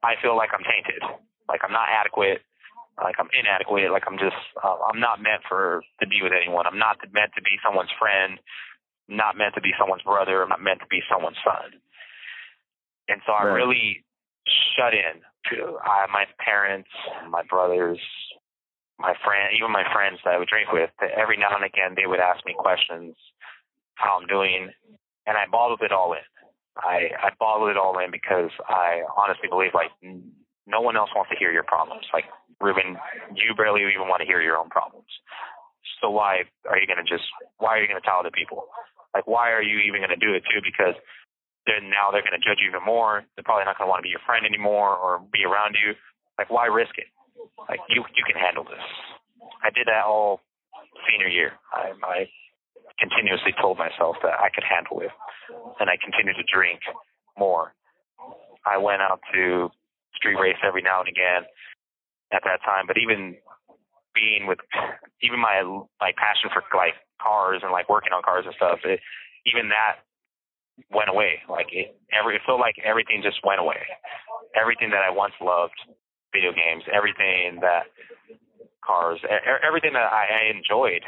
I 0.02 0.14
feel 0.22 0.36
like 0.36 0.50
I'm 0.52 0.64
tainted, 0.64 1.02
like 1.48 1.60
I'm 1.64 1.72
not 1.72 1.88
adequate, 1.92 2.40
like 3.02 3.16
I'm 3.18 3.28
inadequate, 3.32 3.92
like 3.92 4.04
I'm 4.06 4.16
just 4.18 4.36
uh, 4.62 4.76
I'm 4.88 5.00
not 5.00 5.20
meant 5.20 5.42
for 5.48 5.82
to 6.00 6.06
be 6.08 6.20
with 6.22 6.32
anyone. 6.32 6.66
I'm 6.66 6.78
not 6.78 6.96
meant 7.12 7.32
to 7.36 7.42
be 7.42 7.56
someone's 7.64 7.92
friend. 7.98 8.38
Not 9.08 9.36
meant 9.36 9.54
to 9.56 9.60
be 9.60 9.72
someone's 9.78 10.02
brother. 10.06 10.42
I'm 10.42 10.48
not 10.48 10.62
meant 10.62 10.80
to 10.80 10.90
be 10.90 11.02
someone's 11.10 11.40
son. 11.42 11.80
And 13.08 13.20
so 13.26 13.32
I 13.32 13.44
Right. 13.44 13.54
really 13.58 14.04
shut 14.76 14.94
in. 14.94 15.20
To 15.50 15.78
I, 15.82 16.06
my 16.12 16.26
parents, 16.38 16.88
my 17.28 17.42
brothers, 17.48 17.98
my 19.00 19.14
friend, 19.24 19.56
even 19.56 19.72
my 19.72 19.84
friends 19.92 20.20
that 20.24 20.34
I 20.34 20.38
would 20.38 20.48
drink 20.48 20.70
with, 20.70 20.90
every 21.16 21.36
now 21.38 21.56
and 21.56 21.64
again 21.64 21.94
they 21.96 22.06
would 22.06 22.20
ask 22.20 22.44
me 22.44 22.54
questions, 22.56 23.16
how 23.96 24.18
I'm 24.20 24.26
doing, 24.28 24.70
and 25.26 25.36
I 25.36 25.46
bottled 25.50 25.80
it 25.82 25.92
all 25.92 26.12
in. 26.12 26.20
I 26.80 27.12
I 27.20 27.28
bottled 27.38 27.70
it 27.70 27.76
all 27.76 27.98
in 27.98 28.10
because 28.10 28.50
I 28.68 29.04
honestly 29.16 29.48
believe 29.48 29.72
like 29.74 29.92
no 30.66 30.80
one 30.80 30.96
else 30.96 31.10
wants 31.14 31.30
to 31.30 31.38
hear 31.38 31.52
your 31.52 31.64
problems. 31.64 32.04
Like 32.12 32.24
Ruben, 32.60 32.96
you 33.34 33.54
barely 33.54 33.82
even 33.82 34.08
want 34.08 34.20
to 34.20 34.28
hear 34.28 34.40
your 34.40 34.56
own 34.56 34.68
problems. 34.68 35.08
So 36.00 36.10
why 36.10 36.48
are 36.68 36.78
you 36.78 36.86
going 36.86 37.00
to 37.00 37.08
just 37.08 37.24
why 37.58 37.76
are 37.76 37.82
you 37.82 37.88
going 37.88 38.00
to 38.00 38.06
tell 38.06 38.20
other 38.20 38.34
people? 38.34 38.68
Like 39.14 39.26
why 39.26 39.52
are 39.52 39.62
you 39.62 39.80
even 39.84 40.00
going 40.00 40.14
to 40.14 40.20
do 40.20 40.32
it 40.32 40.44
too? 40.48 40.60
Because 40.64 40.96
then 41.68 41.92
now 41.92 42.08
they're 42.10 42.24
going 42.24 42.36
to 42.36 42.42
judge 42.42 42.62
you 42.64 42.72
even 42.72 42.84
more. 42.84 43.22
They're 43.36 43.44
probably 43.44 43.68
not 43.68 43.76
going 43.76 43.86
to 43.86 43.92
want 43.92 44.00
to 44.00 44.06
be 44.08 44.14
your 44.14 44.24
friend 44.24 44.48
anymore 44.48 44.96
or 44.96 45.20
be 45.32 45.44
around 45.44 45.76
you. 45.76 45.92
Like 46.40 46.48
why 46.48 46.66
risk 46.66 46.96
it? 46.96 47.08
Like 47.68 47.80
you 47.92 48.04
you 48.16 48.24
can 48.24 48.40
handle 48.40 48.64
this. 48.64 48.84
I 49.60 49.68
did 49.70 49.88
that 49.88 50.08
all 50.08 50.40
senior 51.08 51.28
year. 51.28 51.52
I, 51.72 51.92
I 52.04 52.28
continuously 53.00 53.56
told 53.60 53.78
myself 53.78 54.16
that 54.22 54.36
I 54.36 54.52
could 54.52 54.64
handle 54.64 55.00
it, 55.00 55.12
and 55.78 55.88
I 55.88 55.96
continued 56.00 56.36
to 56.36 56.46
drink 56.46 56.80
more. 57.38 57.74
I 58.66 58.78
went 58.78 59.02
out 59.02 59.20
to 59.34 59.70
street 60.14 60.36
race 60.36 60.58
every 60.66 60.82
now 60.82 61.00
and 61.00 61.08
again 61.08 61.48
at 62.32 62.42
that 62.44 62.60
time, 62.64 62.86
but 62.86 62.96
even 62.98 63.36
being 64.14 64.46
with 64.46 64.58
even 65.22 65.38
my 65.38 65.62
my 66.00 66.12
passion 66.18 66.50
for 66.52 66.62
like 66.76 66.94
cars 67.22 67.60
and 67.62 67.72
like 67.72 67.88
working 67.88 68.12
on 68.12 68.22
cars 68.22 68.44
and 68.46 68.54
stuff, 68.56 68.80
it, 68.84 69.00
even 69.46 69.70
that 69.70 70.02
went 70.90 71.08
away. 71.08 71.40
Like 71.48 71.68
it, 71.72 71.96
every 72.12 72.36
it 72.36 72.42
felt 72.44 72.60
like 72.60 72.76
everything 72.84 73.22
just 73.22 73.40
went 73.44 73.60
away. 73.60 73.80
Everything 74.58 74.90
that 74.90 75.06
I 75.06 75.10
once 75.10 75.34
loved, 75.40 75.78
video 76.34 76.50
games, 76.52 76.82
everything 76.92 77.60
that 77.62 77.86
cars, 78.84 79.20
everything 79.62 79.94
that 79.94 80.10
I, 80.10 80.50
I 80.50 80.56
enjoyed 80.56 81.04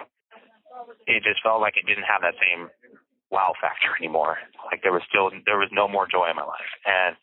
it 1.06 1.22
just 1.22 1.42
felt 1.42 1.60
like 1.60 1.76
it 1.76 1.86
didn't 1.86 2.08
have 2.08 2.22
that 2.22 2.34
same 2.40 2.68
wow 3.32 3.56
factor 3.60 3.96
anymore. 3.98 4.36
Like 4.70 4.84
there 4.84 4.92
was 4.92 5.02
still 5.08 5.32
there 5.48 5.58
was 5.58 5.72
no 5.72 5.88
more 5.88 6.06
joy 6.06 6.30
in 6.30 6.36
my 6.36 6.44
life, 6.44 6.72
and 6.84 7.16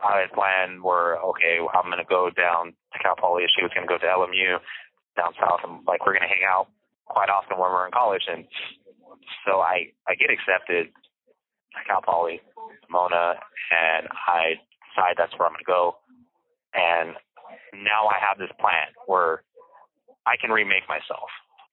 I 0.00 0.22
had 0.22 0.32
planned 0.32 0.82
where 0.82 1.18
okay, 1.18 1.58
I'm 1.58 1.90
gonna 1.90 2.08
go 2.08 2.30
down 2.30 2.72
to 2.94 2.98
Cal 3.02 3.18
Poly. 3.18 3.44
She 3.50 3.62
was 3.62 3.74
gonna 3.74 3.90
go 3.90 3.98
to 3.98 4.06
LMU 4.06 4.62
down 5.18 5.34
south, 5.36 5.60
and 5.66 5.82
like 5.86 6.06
we're 6.06 6.14
gonna 6.14 6.30
hang 6.30 6.46
out 6.46 6.70
quite 7.04 7.28
often 7.28 7.58
when 7.58 7.70
we're 7.70 7.86
in 7.86 7.92
college. 7.92 8.24
And 8.30 8.46
so 9.44 9.60
I 9.60 9.92
I 10.08 10.14
get 10.14 10.30
accepted 10.30 10.88
at 11.74 11.86
Cal 11.86 12.00
Poly 12.00 12.40
Pomona, 12.86 13.34
and 13.70 14.08
I 14.26 14.62
decide 14.94 15.18
that's 15.18 15.34
where 15.36 15.50
I'm 15.50 15.54
gonna 15.54 15.66
go. 15.66 15.98
And 16.72 17.18
now 17.74 18.08
I 18.08 18.16
have 18.16 18.38
this 18.38 18.52
plan 18.60 18.94
where 19.06 19.42
I 20.26 20.36
can 20.40 20.50
remake 20.50 20.88
myself. 20.88 21.28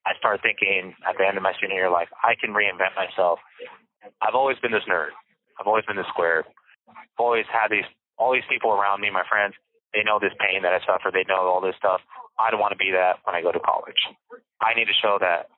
I 0.06 0.16
started 0.18 0.40
thinking 0.42 0.94
at 1.04 1.16
the 1.18 1.26
end 1.26 1.36
of 1.36 1.42
my 1.42 1.52
senior 1.60 1.86
year, 1.86 1.90
like 1.90 2.08
I 2.24 2.34
can 2.40 2.56
reinvent 2.56 2.96
myself. 2.96 3.38
I've 4.20 4.34
always 4.34 4.56
been 4.58 4.72
this 4.72 4.86
nerd. 4.88 5.12
I've 5.60 5.66
always 5.66 5.84
been 5.84 5.96
this 5.96 6.08
square. 6.08 6.44
I've 6.88 7.20
always 7.20 7.44
had 7.52 7.68
these 7.70 7.86
all 8.16 8.32
these 8.32 8.46
people 8.48 8.72
around 8.72 9.00
me, 9.00 9.10
my 9.10 9.24
friends. 9.28 9.54
They 9.92 10.04
know 10.04 10.18
this 10.20 10.32
pain 10.38 10.62
that 10.62 10.72
I 10.72 10.80
suffer. 10.86 11.10
They 11.12 11.24
know 11.28 11.48
all 11.48 11.60
this 11.60 11.74
stuff. 11.76 12.00
I 12.38 12.50
don't 12.50 12.60
want 12.60 12.72
to 12.72 12.80
be 12.80 12.92
that 12.92 13.20
when 13.24 13.34
I 13.34 13.42
go 13.42 13.52
to 13.52 13.60
college. 13.60 13.98
I 14.60 14.72
need 14.74 14.86
to 14.86 14.96
show 14.96 15.18
that 15.20 15.48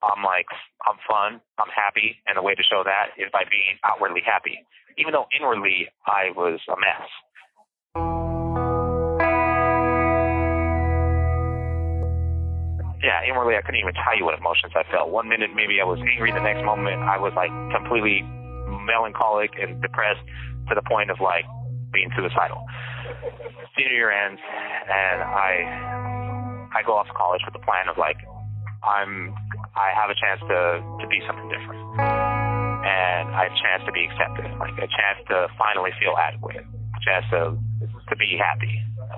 I'm 0.00 0.24
like 0.24 0.48
I'm 0.86 0.96
fun, 1.08 1.40
I'm 1.58 1.72
happy, 1.74 2.16
and 2.26 2.36
the 2.36 2.42
way 2.42 2.54
to 2.54 2.62
show 2.62 2.82
that 2.84 3.16
is 3.20 3.28
by 3.32 3.44
being 3.50 3.76
outwardly 3.84 4.22
happy, 4.24 4.64
even 4.96 5.12
though 5.12 5.26
inwardly 5.32 5.88
I 6.06 6.32
was 6.36 6.60
a 6.68 6.76
mess. 6.76 8.19
Yeah, 13.02 13.24
inwardly 13.24 13.56
I 13.56 13.62
couldn't 13.64 13.80
even 13.80 13.96
tell 13.96 14.16
you 14.16 14.24
what 14.24 14.36
emotions 14.36 14.72
I 14.76 14.84
felt. 14.92 15.08
One 15.10 15.28
minute 15.28 15.50
maybe 15.56 15.80
I 15.80 15.84
was 15.84 15.98
angry, 16.00 16.32
the 16.32 16.44
next 16.44 16.64
moment 16.64 17.00
I 17.00 17.16
was 17.16 17.32
like 17.32 17.50
completely 17.72 18.22
melancholic 18.84 19.56
and 19.56 19.80
depressed 19.80 20.20
to 20.68 20.74
the 20.76 20.84
point 20.84 21.10
of 21.10 21.20
like 21.20 21.44
being 21.92 22.12
suicidal. 22.16 22.60
Senior 23.76 23.92
year 23.92 24.12
ends 24.12 24.40
and 24.40 25.18
I 25.24 26.70
I 26.76 26.82
go 26.86 26.94
off 26.94 27.08
to 27.08 27.16
college 27.16 27.42
with 27.44 27.56
the 27.56 27.64
plan 27.64 27.88
of 27.88 27.96
like 27.96 28.20
I'm 28.84 29.34
I 29.76 29.92
have 29.96 30.12
a 30.12 30.16
chance 30.20 30.40
to 30.44 30.60
to 31.00 31.06
be 31.08 31.24
something 31.24 31.48
different. 31.48 31.80
And 32.80 33.28
I 33.36 33.48
have 33.48 33.52
a 33.52 33.60
chance 33.60 33.82
to 33.84 33.92
be 33.92 34.08
accepted, 34.08 34.48
like 34.56 34.72
a 34.80 34.88
chance 34.88 35.20
to 35.28 35.48
finally 35.60 35.92
feel 36.00 36.16
adequate, 36.16 36.64
a 36.64 37.00
chance 37.04 37.24
to 37.32 37.56
to 37.56 38.14
be 38.16 38.36
happy 38.36 38.72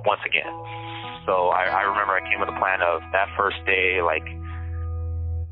once 0.06 0.22
again. 0.26 0.50
So 1.26 1.54
I, 1.54 1.70
I 1.70 1.82
remember 1.86 2.18
I 2.18 2.22
came 2.26 2.40
with 2.42 2.50
a 2.50 2.58
plan 2.58 2.82
of 2.82 3.02
that 3.12 3.30
first 3.38 3.62
day, 3.66 4.02
like 4.02 4.26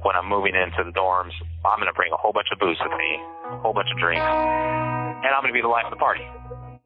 when 0.03 0.17
I'm 0.17 0.27
moving 0.27 0.57
into 0.57 0.83
the 0.83 0.95
dorms, 0.97 1.37
I'm 1.63 1.79
going 1.79 1.93
to 1.93 1.97
bring 1.97 2.11
a 2.13 2.19
whole 2.19 2.33
bunch 2.33 2.49
of 2.51 2.59
booze 2.59 2.81
with 2.81 2.95
me, 2.97 3.11
a 3.53 3.61
whole 3.61 3.77
bunch 3.77 3.93
of 3.93 3.99
drinks, 4.01 4.25
and 4.25 5.31
I'm 5.31 5.45
going 5.45 5.53
to 5.53 5.59
be 5.59 5.63
the 5.63 5.71
life 5.71 5.85
of 5.87 5.93
the 5.93 6.01
party. 6.01 6.25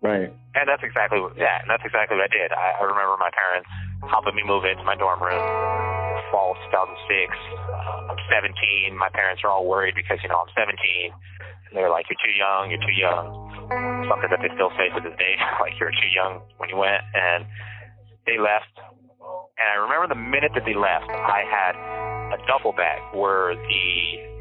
Right. 0.04 0.28
And 0.28 0.68
that's 0.68 0.84
exactly 0.84 1.16
what, 1.16 1.32
yeah, 1.38 1.64
and 1.64 1.70
that's 1.70 1.82
exactly 1.86 2.20
what 2.20 2.28
I 2.28 2.32
did. 2.32 2.52
I, 2.52 2.76
I 2.76 2.84
remember 2.84 3.16
my 3.16 3.32
parents 3.32 3.70
helping 4.10 4.36
me 4.36 4.44
move 4.44 4.68
into 4.68 4.84
my 4.84 4.98
dorm 4.98 5.22
room, 5.22 5.40
fall 6.28 6.52
of 6.52 6.60
2006. 6.68 7.32
Uh, 7.72 8.12
I'm 8.12 8.20
17. 8.28 8.52
My 8.98 9.08
parents 9.16 9.40
are 9.46 9.50
all 9.50 9.64
worried 9.64 9.96
because, 9.96 10.20
you 10.20 10.28
know, 10.28 10.44
I'm 10.44 10.52
17. 10.52 10.76
And 11.08 11.72
they're 11.72 11.88
like, 11.88 12.04
you're 12.12 12.20
too 12.20 12.36
young, 12.36 12.68
you're 12.68 12.84
too 12.84 12.92
young. 12.92 13.24
Something 14.10 14.28
that 14.28 14.44
they 14.44 14.52
still 14.52 14.70
say 14.76 14.92
to 14.92 15.00
this 15.00 15.16
day, 15.16 15.40
like, 15.64 15.72
you're 15.80 15.94
too 15.94 16.12
young 16.12 16.44
when 16.60 16.68
you 16.68 16.76
went. 16.76 17.00
And 17.16 17.48
they 18.26 18.38
left, 18.38 18.72
and 18.78 19.66
I 19.68 19.76
remember 19.80 20.08
the 20.08 20.20
minute 20.20 20.52
that 20.54 20.64
they 20.64 20.74
left, 20.74 21.08
I 21.08 21.44
had 21.44 21.74
a 22.34 22.38
duffel 22.46 22.72
bag 22.72 23.00
where 23.14 23.54
the 23.54 24.34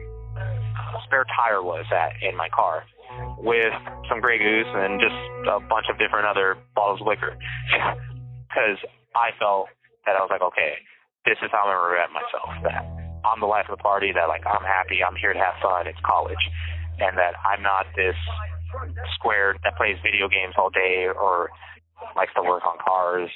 spare 1.05 1.25
tire 1.35 1.61
was 1.61 1.85
at 1.91 2.15
in 2.21 2.35
my 2.35 2.49
car 2.49 2.83
with 3.37 3.73
some 4.09 4.21
Grey 4.21 4.39
Goose 4.39 4.71
and 4.71 4.99
just 4.99 5.15
a 5.49 5.59
bunch 5.59 5.85
of 5.91 5.99
different 5.99 6.25
other 6.25 6.57
bottles 6.75 7.01
of 7.01 7.07
liquor. 7.07 7.37
Because 8.53 8.77
I 9.17 9.33
felt 9.41 9.65
that 10.05 10.13
I 10.13 10.21
was 10.21 10.29
like, 10.29 10.45
okay, 10.45 10.77
this 11.25 11.41
is 11.41 11.49
how 11.49 11.65
I'm 11.65 11.73
going 11.73 11.81
to 11.81 11.89
revenge 11.89 12.13
myself. 12.13 12.53
That 12.61 12.85
I'm 13.25 13.41
the 13.41 13.49
life 13.49 13.65
of 13.65 13.81
the 13.81 13.81
party, 13.81 14.13
that 14.13 14.29
like 14.29 14.45
I'm 14.45 14.61
happy, 14.61 15.01
I'm 15.01 15.17
here 15.17 15.33
to 15.33 15.41
have 15.41 15.57
fun, 15.57 15.89
it's 15.89 15.97
college. 16.05 16.37
And 17.01 17.17
that 17.17 17.33
I'm 17.41 17.65
not 17.65 17.89
this 17.97 18.13
square 19.17 19.57
that 19.65 19.73
plays 19.73 19.97
video 20.05 20.29
games 20.29 20.53
all 20.53 20.69
day 20.69 21.09
or 21.09 21.49
likes 22.13 22.29
to 22.37 22.45
work 22.45 22.61
on 22.61 22.77
cars 22.77 23.33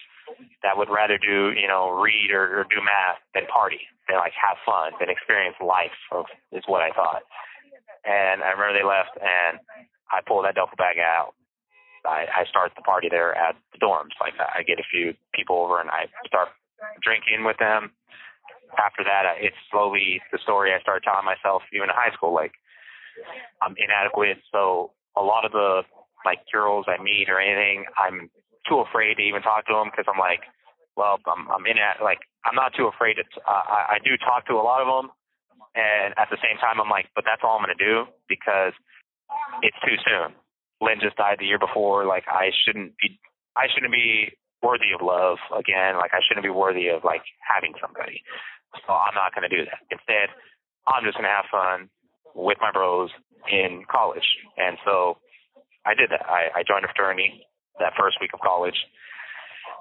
that 0.63 0.77
would 0.77 0.89
rather 0.89 1.17
do, 1.17 1.53
you 1.55 1.67
know, 1.67 1.91
read 1.91 2.31
or, 2.31 2.61
or 2.61 2.63
do 2.69 2.81
math 2.83 3.19
than 3.33 3.45
party, 3.47 3.81
than 4.07 4.17
like 4.17 4.33
have 4.35 4.57
fun, 4.65 4.93
than 4.99 5.09
experience 5.09 5.55
life, 5.61 5.95
is 6.51 6.63
what 6.67 6.81
I 6.81 6.91
thought. 6.91 7.23
And 8.05 8.43
I 8.43 8.51
remember 8.51 8.77
they 8.77 8.87
left, 8.87 9.15
and 9.19 9.59
I 10.11 10.21
pulled 10.25 10.45
that 10.45 10.55
duffel 10.55 10.77
bag 10.77 10.97
out. 10.99 11.33
I, 12.05 12.25
I 12.31 12.45
start 12.47 12.71
the 12.75 12.87
party 12.87 13.09
there 13.11 13.35
at 13.35 13.55
the 13.73 13.79
dorms. 13.79 14.15
Like 14.21 14.33
I 14.39 14.63
get 14.63 14.79
a 14.79 14.87
few 14.89 15.13
people 15.33 15.57
over, 15.59 15.81
and 15.81 15.89
I 15.89 16.07
start 16.25 16.49
drinking 17.01 17.43
with 17.43 17.57
them. 17.57 17.91
After 18.77 19.03
that, 19.03 19.39
it's 19.39 19.55
slowly 19.71 20.21
the 20.31 20.39
story 20.43 20.73
I 20.73 20.79
started 20.81 21.03
telling 21.03 21.25
myself, 21.25 21.63
even 21.73 21.89
in 21.89 21.95
high 21.95 22.13
school, 22.13 22.33
like 22.33 22.51
I'm 23.61 23.75
inadequate. 23.77 24.39
So 24.51 24.91
a 25.15 25.21
lot 25.21 25.45
of 25.45 25.51
the 25.51 25.83
like 26.25 26.39
girls 26.51 26.85
I 26.87 27.01
meet 27.01 27.29
or 27.29 27.39
anything, 27.39 27.85
I'm 27.97 28.29
too 28.67 28.83
afraid 28.83 29.15
to 29.17 29.23
even 29.23 29.41
talk 29.41 29.65
to 29.67 29.73
them 29.73 29.89
because 29.89 30.05
I'm 30.07 30.19
like, 30.19 30.43
well, 30.95 31.21
I'm 31.25 31.47
I'm 31.49 31.65
in 31.65 31.77
it. 31.77 32.03
Like 32.03 32.19
I'm 32.45 32.55
not 32.55 32.73
too 32.75 32.89
afraid 32.89 33.15
to. 33.21 33.23
I, 33.45 33.95
I 33.95 34.03
do 34.03 34.17
talk 34.17 34.45
to 34.47 34.59
a 34.59 34.65
lot 34.65 34.81
of 34.81 34.89
them, 34.89 35.13
and 35.75 36.13
at 36.17 36.27
the 36.29 36.41
same 36.41 36.57
time, 36.57 36.81
I'm 36.81 36.89
like, 36.89 37.07
but 37.13 37.23
that's 37.23 37.45
all 37.45 37.55
I'm 37.55 37.63
gonna 37.63 37.77
do 37.77 38.09
because 38.27 38.73
it's 39.61 39.77
too 39.85 39.97
soon. 40.01 40.33
Lynn 40.81 41.01
just 41.01 41.17
died 41.17 41.37
the 41.39 41.49
year 41.49 41.61
before. 41.61 42.05
Like 42.05 42.25
I 42.27 42.49
shouldn't 42.65 42.97
be. 42.97 43.19
I 43.55 43.69
shouldn't 43.73 43.93
be 43.93 44.33
worthy 44.61 44.93
of 44.93 45.05
love 45.05 45.37
again. 45.53 45.97
Like 46.01 46.13
I 46.13 46.21
shouldn't 46.25 46.45
be 46.45 46.53
worthy 46.53 46.89
of 46.89 47.05
like 47.05 47.23
having 47.45 47.73
somebody. 47.77 48.21
So 48.85 48.93
I'm 48.93 49.13
not 49.13 49.33
gonna 49.33 49.49
do 49.49 49.65
that. 49.69 49.85
Instead, 49.93 50.33
I'm 50.89 51.05
just 51.05 51.17
gonna 51.17 51.33
have 51.33 51.49
fun 51.49 51.89
with 52.33 52.57
my 52.61 52.73
bros 52.73 53.09
in 53.49 53.85
college. 53.89 54.25
And 54.57 54.77
so 54.85 55.17
I 55.85 55.93
did 55.93 56.09
that. 56.09 56.25
I, 56.25 56.61
I 56.61 56.61
joined 56.65 56.85
a 56.85 56.89
fraternity 56.89 57.45
that 57.79 57.93
first 57.99 58.17
week 58.21 58.31
of 58.33 58.39
college. 58.39 58.77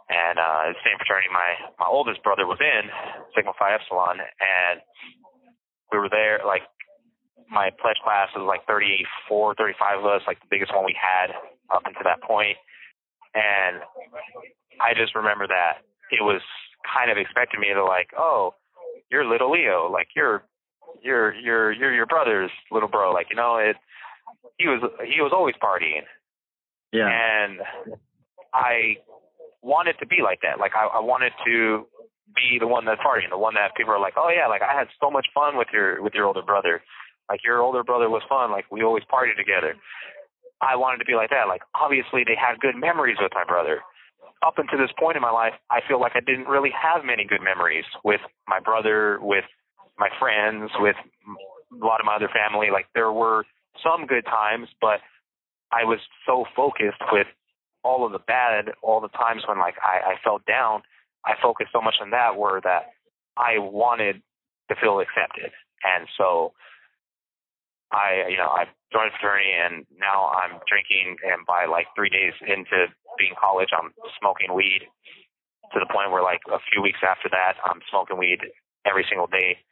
And 0.07 0.39
uh, 0.39 0.71
the 0.71 0.81
same 0.87 0.99
fraternity 1.03 1.31
my 1.35 1.59
my 1.83 1.89
oldest 1.91 2.23
brother 2.23 2.47
was 2.47 2.63
in, 2.63 2.91
Sigma 3.35 3.53
Phi 3.59 3.75
Epsilon, 3.75 4.23
and 4.23 4.79
we 5.91 5.99
were 5.99 6.11
there. 6.11 6.41
Like 6.47 6.63
my 7.51 7.71
pledge 7.83 7.99
class 8.03 8.31
was 8.35 8.47
like 8.47 8.67
34, 8.67 9.55
35 9.59 9.99
of 9.99 10.07
us, 10.07 10.23
like 10.27 10.39
the 10.41 10.51
biggest 10.51 10.75
one 10.75 10.87
we 10.87 10.95
had 10.95 11.35
up 11.75 11.83
until 11.87 12.07
that 12.07 12.23
point. 12.23 12.59
And 13.35 13.83
I 14.81 14.95
just 14.95 15.15
remember 15.15 15.47
that 15.47 15.83
it 16.11 16.23
was 16.23 16.43
kind 16.87 17.11
of 17.11 17.19
expecting 17.19 17.61
me 17.61 17.75
to 17.75 17.85
like, 17.85 18.11
oh, 18.17 18.55
you're 19.11 19.27
little 19.27 19.51
Leo, 19.51 19.91
like 19.91 20.09
you're 20.15 20.43
you're 21.03 21.35
you're 21.35 21.73
you're 21.73 21.95
your 21.95 22.07
brother's 22.07 22.51
little 22.71 22.89
bro, 22.89 23.13
like 23.13 23.27
you 23.31 23.37
know 23.37 23.57
it. 23.57 23.77
He 24.59 24.67
was 24.67 24.83
he 25.05 25.21
was 25.21 25.33
always 25.35 25.55
partying, 25.63 26.07
yeah. 26.93 27.09
And 27.09 27.61
I 28.55 28.97
wanted 29.63 29.97
to 30.01 30.07
be 30.07 30.23
like 30.23 30.41
that. 30.43 30.59
Like 30.59 30.73
I, 30.75 30.87
I 30.87 31.01
wanted 31.01 31.33
to 31.45 31.87
be 32.35 32.59
the 32.59 32.67
one 32.67 32.85
that's 32.85 33.01
partying, 33.01 33.31
the 33.31 33.39
one 33.39 33.55
that 33.55 33.75
people 33.77 33.93
are 33.93 34.01
like, 34.01 34.15
oh 34.17 34.31
yeah, 34.31 34.47
like 34.47 34.63
I 34.63 34.77
had 34.77 34.89
so 35.01 35.11
much 35.11 35.27
fun 35.35 35.57
with 35.57 35.69
your 35.73 36.03
with 36.03 36.15
your 36.15 36.27
older 36.27 36.43
brother. 36.43 36.83
Like 37.29 37.41
your 37.43 37.61
older 37.61 37.83
brother 37.83 38.09
was 38.09 38.23
fun. 38.29 38.51
Like 38.51 38.71
we 38.71 38.83
always 38.83 39.05
partied 39.11 39.37
together. 39.37 39.75
I 40.63 40.77
wanted 40.77 40.99
to 40.99 41.05
be 41.05 41.15
like 41.15 41.31
that. 41.31 41.49
Like 41.49 41.63
obviously 41.75 42.23
they 42.25 42.37
had 42.39 42.61
good 42.61 42.77
memories 42.77 43.19
with 43.21 43.33
my 43.35 43.45
brother. 43.45 43.81
Up 44.45 44.59
until 44.59 44.79
this 44.79 44.93
point 44.99 45.17
in 45.17 45.23
my 45.23 45.33
life, 45.33 45.55
I 45.71 45.81
feel 45.89 45.99
like 45.99 46.13
I 46.15 46.21
didn't 46.21 46.47
really 46.47 46.71
have 46.71 47.05
many 47.05 47.25
good 47.25 47.41
memories 47.43 47.85
with 48.05 48.21
my 48.47 48.61
brother, 48.61 49.19
with 49.21 49.45
my 49.99 50.09
friends, 50.21 50.71
with 50.79 50.97
a 51.73 51.85
lot 51.85 52.01
of 52.01 52.07
my 52.07 52.17
other 52.17 52.29
family. 52.29 52.69
Like 52.71 52.87
there 52.95 53.11
were 53.11 53.45
some 53.83 54.07
good 54.07 54.25
times, 54.25 54.69
but 54.81 55.01
I 55.73 55.85
was 55.85 55.99
so 56.27 56.45
focused 56.55 57.03
with 57.13 57.27
all 57.85 58.07
of 58.07 58.13
the 58.13 58.19
bad, 58.19 58.73
all 58.83 59.01
the 59.01 59.09
times 59.09 59.43
when 59.49 59.59
like 59.59 59.77
I, 59.83 60.13
I 60.13 60.15
felt 60.23 60.45
down. 60.47 60.83
I 61.25 61.35
focused 61.43 61.71
so 61.73 61.81
much 61.81 61.97
on 62.01 62.11
that 62.11 62.37
were 62.37 62.61
that 62.63 62.91
I 63.37 63.59
wanted 63.59 64.23
to 64.69 64.77
feel 64.81 65.01
accepted, 65.01 65.51
and 65.83 66.07
so 66.17 66.53
I, 67.93 68.27
you 68.29 68.37
know, 68.37 68.51
I 68.51 68.67
joined 68.91 69.11
a 69.11 69.15
fraternity 69.15 69.55
and 69.55 69.87
now 69.99 70.31
I'm 70.35 70.59
drinking 70.67 71.17
and 71.23 71.47
by 71.47 71.67
like 71.71 71.87
three 71.95 72.11
days 72.11 72.35
into 72.43 72.91
being 73.19 73.35
college, 73.39 73.71
I'm 73.71 73.95
smoking 74.19 74.55
weed 74.55 74.91
to 75.73 75.79
the 75.79 75.87
point 75.91 76.11
where 76.11 76.23
like 76.23 76.43
a 76.51 76.59
few 76.71 76.83
weeks 76.83 76.99
after 77.07 77.31
that, 77.31 77.59
I'm 77.63 77.81
smoking 77.91 78.19
weed 78.19 78.43
every 78.87 79.07
single 79.09 79.27
day, 79.27 79.63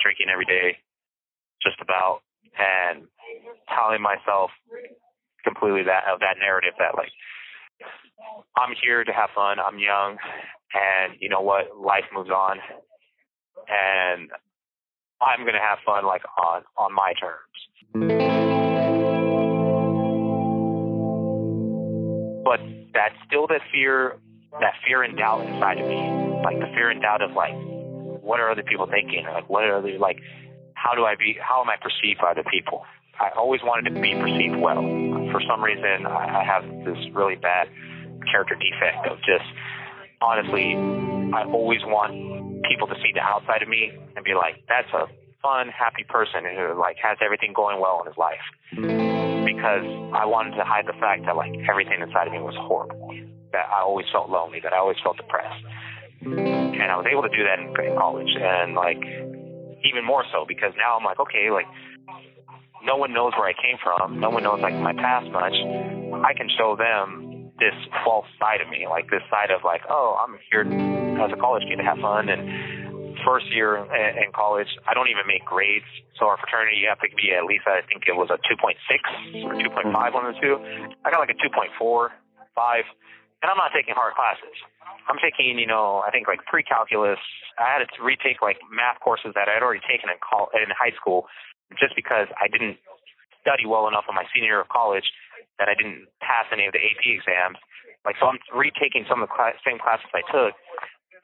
drinking 0.00 0.28
every 0.28 0.44
day, 0.44 0.76
just 1.64 1.80
about, 1.80 2.20
and 2.56 3.08
telling 3.72 4.00
myself 4.00 4.50
completely 5.46 5.84
that 5.86 6.10
of 6.12 6.18
that 6.20 6.42
narrative 6.42 6.74
that 6.82 6.98
like 6.98 7.14
I'm 8.56 8.74
here 8.82 9.04
to 9.04 9.12
have 9.12 9.30
fun. 9.34 9.58
I'm 9.60 9.78
young, 9.78 10.18
and 10.74 11.14
you 11.20 11.28
know 11.28 11.40
what? 11.40 11.78
Life 11.78 12.04
moves 12.12 12.30
on, 12.30 12.58
and 13.68 14.30
I'm 15.22 15.46
gonna 15.46 15.62
have 15.62 15.78
fun 15.86 16.04
like 16.04 16.22
on 16.42 16.62
on 16.76 16.92
my 16.92 17.12
terms. 17.20 17.56
But 22.44 22.60
that's 22.94 23.14
still 23.26 23.46
that 23.48 23.60
fear, 23.72 24.16
that 24.60 24.74
fear 24.86 25.02
and 25.02 25.16
doubt 25.16 25.46
inside 25.46 25.78
of 25.78 25.86
me, 25.86 26.40
like 26.44 26.58
the 26.58 26.66
fear 26.74 26.90
and 26.90 27.02
doubt 27.02 27.22
of 27.22 27.32
like, 27.32 27.54
what 28.22 28.40
are 28.40 28.50
other 28.50 28.62
people 28.62 28.86
thinking? 28.86 29.24
Like, 29.32 29.48
what 29.48 29.64
are 29.64 29.82
they 29.82 29.98
like? 29.98 30.18
How 30.74 30.94
do 30.94 31.04
I 31.04 31.14
be? 31.16 31.36
How 31.40 31.62
am 31.62 31.68
I 31.68 31.76
perceived 31.76 32.20
by 32.20 32.30
other 32.30 32.44
people? 32.50 32.84
I 33.18 33.30
always 33.36 33.62
wanted 33.62 33.94
to 33.94 34.00
be 34.00 34.14
perceived 34.14 34.56
well. 34.56 34.82
For 35.32 35.40
some 35.48 35.62
reason, 35.62 36.06
I 36.06 36.44
have 36.44 36.64
this 36.84 36.98
really 37.12 37.36
bad 37.36 37.68
character 38.30 38.54
defect 38.54 39.06
of 39.06 39.18
just 39.18 39.46
honestly, 40.20 40.74
I 41.34 41.44
always 41.44 41.80
want 41.84 42.12
people 42.68 42.86
to 42.88 42.94
see 42.96 43.12
the 43.14 43.20
outside 43.20 43.62
of 43.62 43.68
me 43.68 43.92
and 44.16 44.24
be 44.24 44.34
like, 44.34 44.64
that's 44.68 44.88
a 44.94 45.06
fun, 45.42 45.68
happy 45.68 46.04
person 46.08 46.42
who 46.44 46.78
like 46.78 46.96
has 47.02 47.18
everything 47.22 47.52
going 47.54 47.80
well 47.80 48.00
in 48.00 48.06
his 48.06 48.18
life. 48.18 48.42
Because 49.46 49.86
I 50.14 50.26
wanted 50.26 50.56
to 50.56 50.64
hide 50.64 50.86
the 50.86 50.96
fact 50.98 51.24
that 51.26 51.36
like 51.36 51.54
everything 51.68 52.00
inside 52.02 52.26
of 52.26 52.32
me 52.32 52.40
was 52.40 52.56
horrible. 52.58 53.14
That 53.52 53.70
I 53.70 53.80
always 53.82 54.06
felt 54.10 54.28
lonely, 54.28 54.60
that 54.62 54.72
I 54.72 54.78
always 54.78 54.98
felt 55.02 55.16
depressed. 55.16 55.62
And 56.22 56.88
I 56.90 56.96
was 56.96 57.06
able 57.06 57.22
to 57.22 57.30
do 57.30 57.44
that 57.44 57.58
in, 57.62 57.70
in 57.70 57.96
college 57.96 58.32
and 58.34 58.74
like 58.74 59.00
even 59.86 60.02
more 60.04 60.24
so 60.32 60.44
because 60.48 60.72
now 60.76 60.98
I'm 60.98 61.04
like, 61.04 61.20
okay, 61.20 61.50
like 61.50 61.66
no 62.86 62.96
one 62.96 63.12
knows 63.12 63.32
where 63.36 63.48
I 63.48 63.54
came 63.54 63.76
from, 63.82 64.20
no 64.20 64.30
one 64.30 64.42
knows 64.42 64.60
like 64.62 64.74
my 64.74 64.94
past 64.94 65.28
much. 65.30 65.54
I 66.24 66.32
can 66.32 66.48
show 66.56 66.76
them 66.78 67.52
this 67.58 67.74
false 68.04 68.26
side 68.38 68.60
of 68.60 68.68
me, 68.68 68.86
like 68.88 69.10
this 69.10 69.22
side 69.28 69.50
of 69.50 69.64
like, 69.64 69.82
oh, 69.90 70.16
I'm 70.22 70.38
here 70.50 70.62
as 71.20 71.32
a 71.32 71.38
college 71.40 71.64
kid 71.68 71.76
to 71.76 71.84
have 71.84 71.98
fun 71.98 72.28
and 72.28 72.46
first 73.24 73.50
year 73.50 73.76
in 73.76 74.30
college, 74.30 74.68
I 74.86 74.94
don't 74.94 75.08
even 75.08 75.26
make 75.26 75.44
grades. 75.44 75.88
So 76.18 76.30
our 76.30 76.38
fraternity, 76.38 76.78
you 76.78 76.88
have 76.88 77.00
to 77.00 77.10
be 77.16 77.32
at 77.32 77.42
least, 77.42 77.66
I 77.66 77.82
think 77.88 78.04
it 78.06 78.14
was 78.14 78.30
a 78.30 78.38
2.6 78.46 78.78
or 79.42 79.58
2.5 79.58 80.14
on 80.14 80.32
the 80.32 80.36
two. 80.38 80.60
I 81.04 81.10
got 81.10 81.18
like 81.18 81.34
a 81.34 81.38
2.4, 81.42 81.74
5, 81.74 82.84
and 83.42 83.46
I'm 83.50 83.56
not 83.56 83.74
taking 83.74 83.98
hard 83.98 84.14
classes. 84.14 84.54
I'm 85.10 85.18
taking, 85.18 85.58
you 85.58 85.66
know, 85.66 86.02
I 86.06 86.10
think 86.10 86.26
like 86.26 86.44
pre-calculus. 86.46 87.18
I 87.58 87.66
had 87.66 87.82
to 87.82 88.02
retake 88.02 88.42
like 88.42 88.58
math 88.70 89.00
courses 89.00 89.32
that 89.34 89.48
I 89.48 89.58
had 89.58 89.62
already 89.62 89.82
taken 89.86 90.10
in, 90.10 90.18
col- 90.22 90.50
in 90.54 90.70
high 90.70 90.94
school 90.94 91.26
just 91.74 91.98
because 91.98 92.30
I 92.38 92.46
didn't 92.46 92.78
study 93.42 93.66
well 93.66 93.86
enough 93.90 94.06
in 94.08 94.14
my 94.14 94.26
senior 94.30 94.58
year 94.58 94.62
of 94.62 94.70
college 94.70 95.06
that 95.58 95.66
I 95.66 95.74
didn't 95.74 96.06
pass 96.22 96.46
any 96.52 96.66
of 96.66 96.72
the 96.72 96.82
AP 96.82 97.02
exams. 97.06 97.58
Like, 98.04 98.16
so 98.20 98.30
I'm 98.30 98.38
retaking 98.54 99.06
some 99.10 99.22
of 99.22 99.28
the 99.28 99.34
cl- 99.34 99.58
same 99.66 99.82
classes 99.82 100.06
I 100.14 100.22
took, 100.30 100.54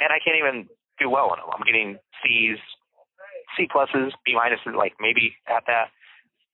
and 0.02 0.11
I 0.11 0.18
can't 0.18 0.38
even 0.38 0.66
do 0.98 1.11
well 1.11 1.31
in 1.35 1.38
them. 1.38 1.50
I'm 1.50 1.62
getting 1.62 1.98
C's, 2.22 2.59
C 3.55 3.70
pluses, 3.70 4.11
B 4.26 4.35
minuses, 4.35 4.74
like 4.74 4.94
maybe 4.98 5.35
at 5.46 5.62
that. 5.66 5.94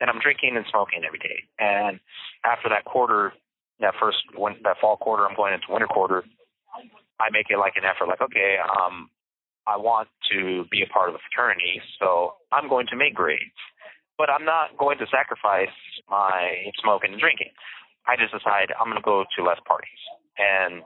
And 0.01 0.11
I'm 0.11 0.21
drinking 0.21 0.55
and 0.55 0.65
smoking 0.71 1.03
every 1.03 1.19
day. 1.19 1.43
And 1.59 1.99
after 2.45 2.69
that 2.69 2.85
quarter, 2.85 3.33
that 3.81 3.95
first 3.99 4.19
one, 4.35 4.57
that 4.63 4.77
fall 4.81 4.97
quarter, 4.97 5.27
I'm 5.27 5.35
going 5.35 5.55
into 5.55 5.67
winter 5.71 5.89
quarter. 5.89 6.23
I 7.19 7.31
make 7.33 7.47
it 7.51 7.59
like 7.59 7.75
an 7.75 7.83
effort, 7.83 8.07
like 8.07 8.21
okay, 8.21 8.59
um, 8.63 9.11
I 9.67 9.77
want 9.77 10.09
to 10.33 10.65
be 10.71 10.83
a 10.83 10.89
part 10.89 11.11
of 11.11 11.15
a 11.15 11.19
fraternity, 11.29 11.83
so 12.01 12.35
I'm 12.53 12.69
going 12.69 12.87
to 12.89 12.97
make 12.97 13.15
grades, 13.15 13.59
but 14.19 14.29
I'm 14.29 14.45
not 14.45 14.77
going 14.77 14.99
to 14.99 15.07
sacrifice 15.09 15.73
my 16.11 16.69
smoking 16.83 17.15
and 17.15 17.21
drinking. 17.23 17.55
I 18.05 18.19
just 18.19 18.35
decide 18.35 18.75
I'm 18.75 18.91
going 18.91 19.01
to 19.01 19.07
go 19.07 19.25
to 19.25 19.41
less 19.47 19.63
parties, 19.65 20.03
and 20.37 20.83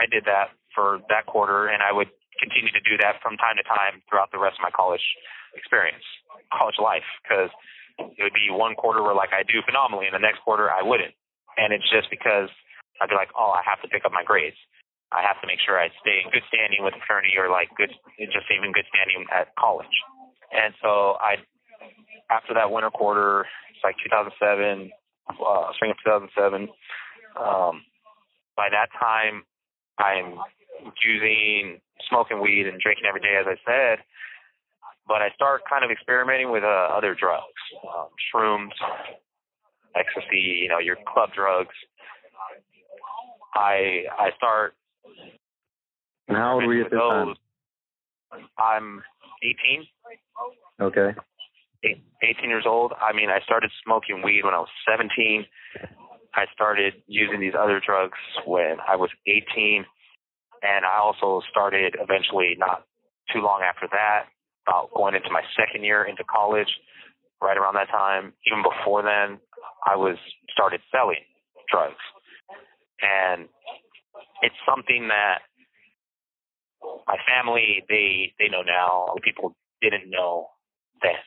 I 0.00 0.08
did 0.08 0.24
that 0.24 0.56
for 0.72 1.04
that 1.12 1.28
quarter, 1.28 1.68
and 1.68 1.84
I 1.84 1.92
would 1.92 2.08
continue 2.40 2.72
to 2.72 2.80
do 2.80 2.96
that 3.04 3.20
from 3.20 3.36
time 3.36 3.60
to 3.60 3.66
time 3.68 4.00
throughout 4.08 4.32
the 4.32 4.40
rest 4.40 4.56
of 4.56 4.64
my 4.64 4.72
college 4.72 5.04
experience, 5.52 6.02
college 6.48 6.80
life, 6.80 7.04
because 7.20 7.52
it 8.00 8.24
would 8.24 8.32
be 8.32 8.48
one 8.48 8.72
quarter 8.72 9.04
where 9.04 9.12
like 9.14 9.36
I 9.36 9.44
do 9.44 9.60
phenomenally, 9.68 10.08
and 10.08 10.16
the 10.16 10.24
next 10.24 10.40
quarter 10.40 10.72
I 10.72 10.80
wouldn't, 10.80 11.12
and 11.60 11.76
it's 11.76 11.86
just 11.92 12.08
because 12.08 12.48
I'd 13.04 13.12
be 13.12 13.18
like, 13.18 13.34
oh, 13.36 13.52
I 13.52 13.60
have 13.68 13.82
to 13.84 13.88
pick 13.92 14.08
up 14.08 14.16
my 14.16 14.24
grades. 14.24 14.56
I 15.12 15.20
have 15.20 15.36
to 15.44 15.46
make 15.46 15.60
sure 15.60 15.76
I 15.76 15.92
stay 16.00 16.24
in 16.24 16.32
good 16.32 16.46
standing 16.48 16.80
with 16.80 16.96
the 16.96 17.04
fraternity, 17.04 17.36
or 17.36 17.52
like 17.52 17.68
good, 17.76 17.92
just 18.16 18.48
even 18.48 18.72
good 18.72 18.88
standing 18.88 19.28
at 19.28 19.52
college. 19.60 19.92
And 20.56 20.72
so 20.80 21.20
I, 21.20 21.36
after 22.32 22.54
that 22.54 22.70
winter 22.70 22.90
quarter, 22.90 23.46
it's 23.70 23.84
like 23.84 23.96
2007, 24.04 24.90
uh, 25.28 25.72
spring 25.74 25.90
of 25.90 25.96
2007. 26.04 26.68
Um, 27.36 27.82
by 28.56 28.68
that 28.70 28.88
time, 28.98 29.44
I'm 29.98 30.38
using 31.04 31.80
smoking 32.08 32.40
weed 32.40 32.66
and 32.66 32.80
drinking 32.80 33.04
every 33.08 33.20
day, 33.20 33.36
as 33.38 33.46
I 33.46 33.56
said. 33.64 34.04
But 35.06 35.20
I 35.20 35.30
start 35.34 35.62
kind 35.68 35.84
of 35.84 35.90
experimenting 35.90 36.50
with 36.50 36.62
uh, 36.62 36.88
other 36.96 37.14
drugs, 37.18 37.60
um, 37.82 38.08
shrooms, 38.32 38.72
ecstasy, 39.96 40.62
you 40.62 40.68
know, 40.68 40.78
your 40.78 40.96
club 41.12 41.30
drugs. 41.34 41.74
I 43.54 44.04
I 44.18 44.30
start. 44.36 44.74
And 46.28 46.36
how 46.36 46.54
old 46.54 46.66
were 46.66 46.74
you 46.74 46.84
at 46.84 46.90
this 46.90 47.00
time? 47.00 47.34
I'm 48.58 49.02
18. 49.42 49.84
Okay. 50.80 51.10
18 51.84 52.48
years 52.48 52.64
old. 52.66 52.92
I 53.00 53.12
mean, 53.12 53.30
I 53.30 53.40
started 53.44 53.70
smoking 53.84 54.22
weed 54.22 54.44
when 54.44 54.54
I 54.54 54.58
was 54.58 54.68
17. 54.88 55.44
I 56.34 56.46
started 56.54 56.94
using 57.06 57.40
these 57.40 57.54
other 57.58 57.80
drugs 57.84 58.18
when 58.46 58.76
I 58.88 58.96
was 58.96 59.10
18 59.26 59.84
and 60.62 60.86
I 60.86 60.98
also 60.98 61.42
started 61.50 61.96
eventually 61.98 62.54
not 62.56 62.86
too 63.32 63.40
long 63.40 63.62
after 63.66 63.88
that, 63.90 64.30
about 64.66 64.90
going 64.94 65.14
into 65.14 65.30
my 65.30 65.42
second 65.58 65.84
year 65.84 66.04
into 66.04 66.22
college, 66.24 66.70
right 67.42 67.56
around 67.56 67.74
that 67.74 67.90
time. 67.90 68.32
Even 68.46 68.62
before 68.62 69.02
then, 69.02 69.38
I 69.84 69.96
was 69.96 70.16
started 70.54 70.80
selling 70.90 71.26
drugs. 71.70 71.98
And 73.02 73.48
it's 74.42 74.54
something 74.66 75.08
that 75.08 75.42
my 77.06 77.16
family 77.26 77.82
they 77.88 78.32
they 78.38 78.48
know 78.48 78.62
now. 78.62 79.14
People 79.22 79.56
didn't 79.80 80.08
know 80.08 80.46
then. 81.02 81.18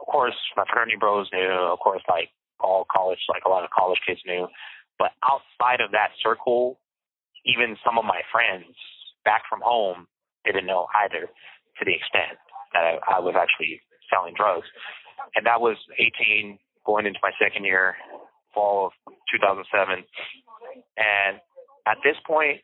Of 0.00 0.06
course, 0.06 0.36
my 0.56 0.64
fraternity 0.64 0.96
bros 0.98 1.28
knew. 1.32 1.50
Of 1.72 1.78
course, 1.78 2.02
like 2.08 2.30
all 2.60 2.86
college, 2.90 3.20
like 3.28 3.42
a 3.46 3.50
lot 3.50 3.64
of 3.64 3.70
college 3.70 4.00
kids 4.06 4.20
knew. 4.26 4.48
But 4.98 5.12
outside 5.24 5.80
of 5.80 5.92
that 5.92 6.10
circle, 6.22 6.78
even 7.44 7.76
some 7.84 7.98
of 7.98 8.04
my 8.04 8.20
friends 8.32 8.76
back 9.24 9.42
from 9.48 9.60
home 9.62 10.06
didn't 10.44 10.66
know 10.66 10.86
either 11.04 11.26
to 11.26 11.84
the 11.84 11.94
extent 11.94 12.38
that 12.72 12.84
I, 12.84 13.16
I 13.16 13.20
was 13.20 13.34
actually 13.36 13.80
selling 14.12 14.34
drugs. 14.36 14.66
And 15.36 15.46
that 15.46 15.60
was 15.60 15.76
18 15.98 16.58
going 16.84 17.06
into 17.06 17.18
my 17.22 17.30
second 17.40 17.64
year, 17.64 17.96
fall 18.54 18.86
of 18.86 18.92
2007. 19.32 20.04
And 20.96 21.40
at 21.86 21.96
this 22.04 22.16
point, 22.26 22.60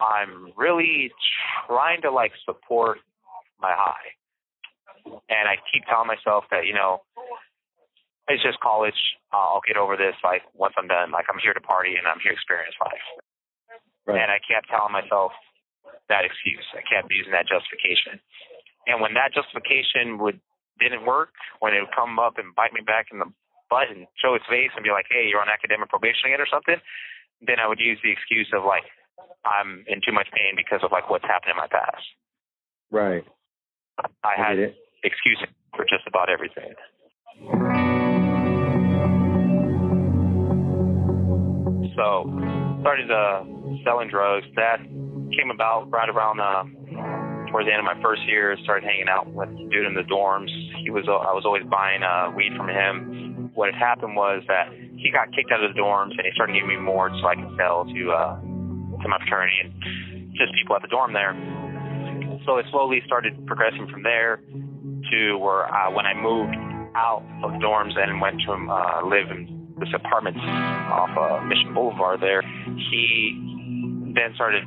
I'm 0.00 0.52
really 0.56 1.10
trying 1.66 2.02
to 2.02 2.10
like 2.10 2.32
support 2.44 2.98
my 3.60 3.72
high. 3.76 4.16
And 5.04 5.44
I 5.48 5.56
keep 5.72 5.86
telling 5.86 6.08
myself 6.08 6.44
that, 6.50 6.66
you 6.66 6.74
know, 6.74 7.02
it's 8.30 8.42
just 8.42 8.60
college. 8.60 8.98
I'll 9.32 9.62
get 9.66 9.76
over 9.76 9.98
this 9.98 10.14
like 10.22 10.42
once 10.54 10.74
I'm 10.78 10.86
done. 10.86 11.10
Like 11.10 11.26
I'm 11.26 11.42
here 11.42 11.54
to 11.54 11.60
party 11.60 11.98
and 11.98 12.06
I'm 12.06 12.22
here 12.22 12.32
to 12.32 12.38
experience 12.38 12.74
life. 12.78 13.06
Right. 14.06 14.22
And 14.22 14.30
I 14.30 14.38
kept 14.38 14.70
telling 14.70 14.94
myself 14.94 15.34
that 16.08 16.22
excuse. 16.22 16.66
I 16.74 16.82
kept 16.86 17.10
using 17.10 17.34
that 17.34 17.50
justification. 17.50 18.22
And 18.86 19.02
when 19.02 19.14
that 19.14 19.34
justification 19.34 20.18
would 20.22 20.40
didn't 20.78 21.04
work, 21.04 21.36
when 21.60 21.74
it 21.74 21.84
would 21.84 21.94
come 21.94 22.18
up 22.18 22.38
and 22.40 22.56
bite 22.56 22.72
me 22.72 22.80
back 22.80 23.12
in 23.12 23.20
the 23.20 23.28
butt 23.68 23.92
and 23.92 24.08
show 24.16 24.34
its 24.34 24.46
face 24.48 24.72
and 24.74 24.82
be 24.82 24.90
like, 24.90 25.06
"Hey, 25.10 25.28
you're 25.28 25.42
on 25.42 25.52
academic 25.52 25.90
probation 25.90 26.32
again" 26.32 26.40
or 26.40 26.48
something, 26.48 26.80
then 27.42 27.60
I 27.60 27.68
would 27.68 27.78
use 27.78 28.00
the 28.02 28.10
excuse 28.10 28.48
of 28.52 28.64
like, 28.64 28.84
"I'm 29.44 29.84
in 29.86 30.00
too 30.00 30.12
much 30.12 30.30
pain 30.32 30.56
because 30.56 30.82
of 30.82 30.90
like 30.90 31.10
what's 31.10 31.26
happened 31.26 31.52
in 31.52 31.60
my 31.60 31.68
past." 31.68 32.06
Right. 32.90 33.24
I, 33.98 34.08
I 34.24 34.34
had 34.36 34.58
excuses 35.02 35.48
for 35.76 35.84
just 35.84 36.06
about 36.06 36.28
everything. 36.28 36.74
So, 41.96 42.24
started 42.80 43.10
uh, 43.10 43.44
selling 43.84 44.08
drugs. 44.08 44.46
That 44.56 44.80
came 45.36 45.50
about 45.52 45.90
right 45.90 46.08
around 46.08 46.40
uh, 46.40 46.64
towards 47.50 47.68
the 47.68 47.72
end 47.72 47.80
of 47.80 47.88
my 47.88 48.00
first 48.02 48.22
year. 48.26 48.56
Started 48.64 48.86
hanging 48.86 49.08
out 49.08 49.28
with 49.32 49.50
the 49.50 49.68
dude 49.68 49.86
in 49.86 49.94
the 49.94 50.06
dorms. 50.08 50.50
He 50.82 50.90
was 50.90 51.04
uh, 51.08 51.20
I 51.20 51.32
was 51.32 51.44
always 51.44 51.64
buying 51.68 52.02
uh, 52.02 52.32
weed 52.36 52.52
from 52.56 52.68
him. 52.68 53.50
What 53.54 53.72
had 53.72 53.78
happened 53.78 54.16
was 54.16 54.42
that 54.48 54.72
he 54.72 55.10
got 55.12 55.32
kicked 55.34 55.50
out 55.52 55.62
of 55.62 55.74
the 55.74 55.80
dorms, 55.80 56.16
and 56.16 56.24
he 56.24 56.32
started 56.34 56.54
giving 56.54 56.68
me 56.68 56.76
more 56.76 57.10
so 57.20 57.26
I 57.26 57.34
could 57.34 57.52
sell 57.58 57.84
to 57.84 58.00
uh, 58.12 58.40
to 58.40 59.06
my 59.08 59.18
fraternity 59.20 59.60
and 59.60 59.72
just 60.36 60.54
people 60.56 60.76
at 60.76 60.82
the 60.82 60.88
dorm 60.88 61.12
there. 61.12 61.34
So 62.46 62.56
it 62.56 62.66
slowly 62.70 63.02
started 63.04 63.36
progressing 63.46 63.88
from 63.92 64.02
there 64.02 64.40
to 65.10 65.36
where 65.38 65.66
uh, 65.72 65.90
when 65.90 66.06
I 66.06 66.14
moved 66.14 66.54
out 66.94 67.22
of 67.44 67.52
dorms 67.62 67.96
and 67.96 68.20
went 68.20 68.40
to 68.46 68.52
uh, 68.52 69.06
live 69.06 69.30
in 69.30 69.74
this 69.78 69.88
apartment 69.94 70.36
off 70.36 71.10
uh, 71.16 71.44
Mission 71.44 71.72
Boulevard 71.74 72.20
there, 72.20 72.42
he 72.90 74.12
then 74.14 74.34
started, 74.34 74.64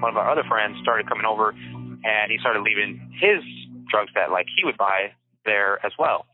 one 0.00 0.10
of 0.10 0.16
our 0.16 0.30
other 0.30 0.44
friends 0.48 0.76
started 0.82 1.08
coming 1.08 1.26
over 1.26 1.50
and 1.50 2.30
he 2.30 2.38
started 2.38 2.62
leaving 2.62 2.98
his 3.20 3.42
drugs 3.90 4.10
that 4.14 4.30
like 4.30 4.46
he 4.56 4.64
would 4.64 4.76
buy 4.76 5.12
there 5.44 5.84
as 5.84 5.92
well. 5.98 6.26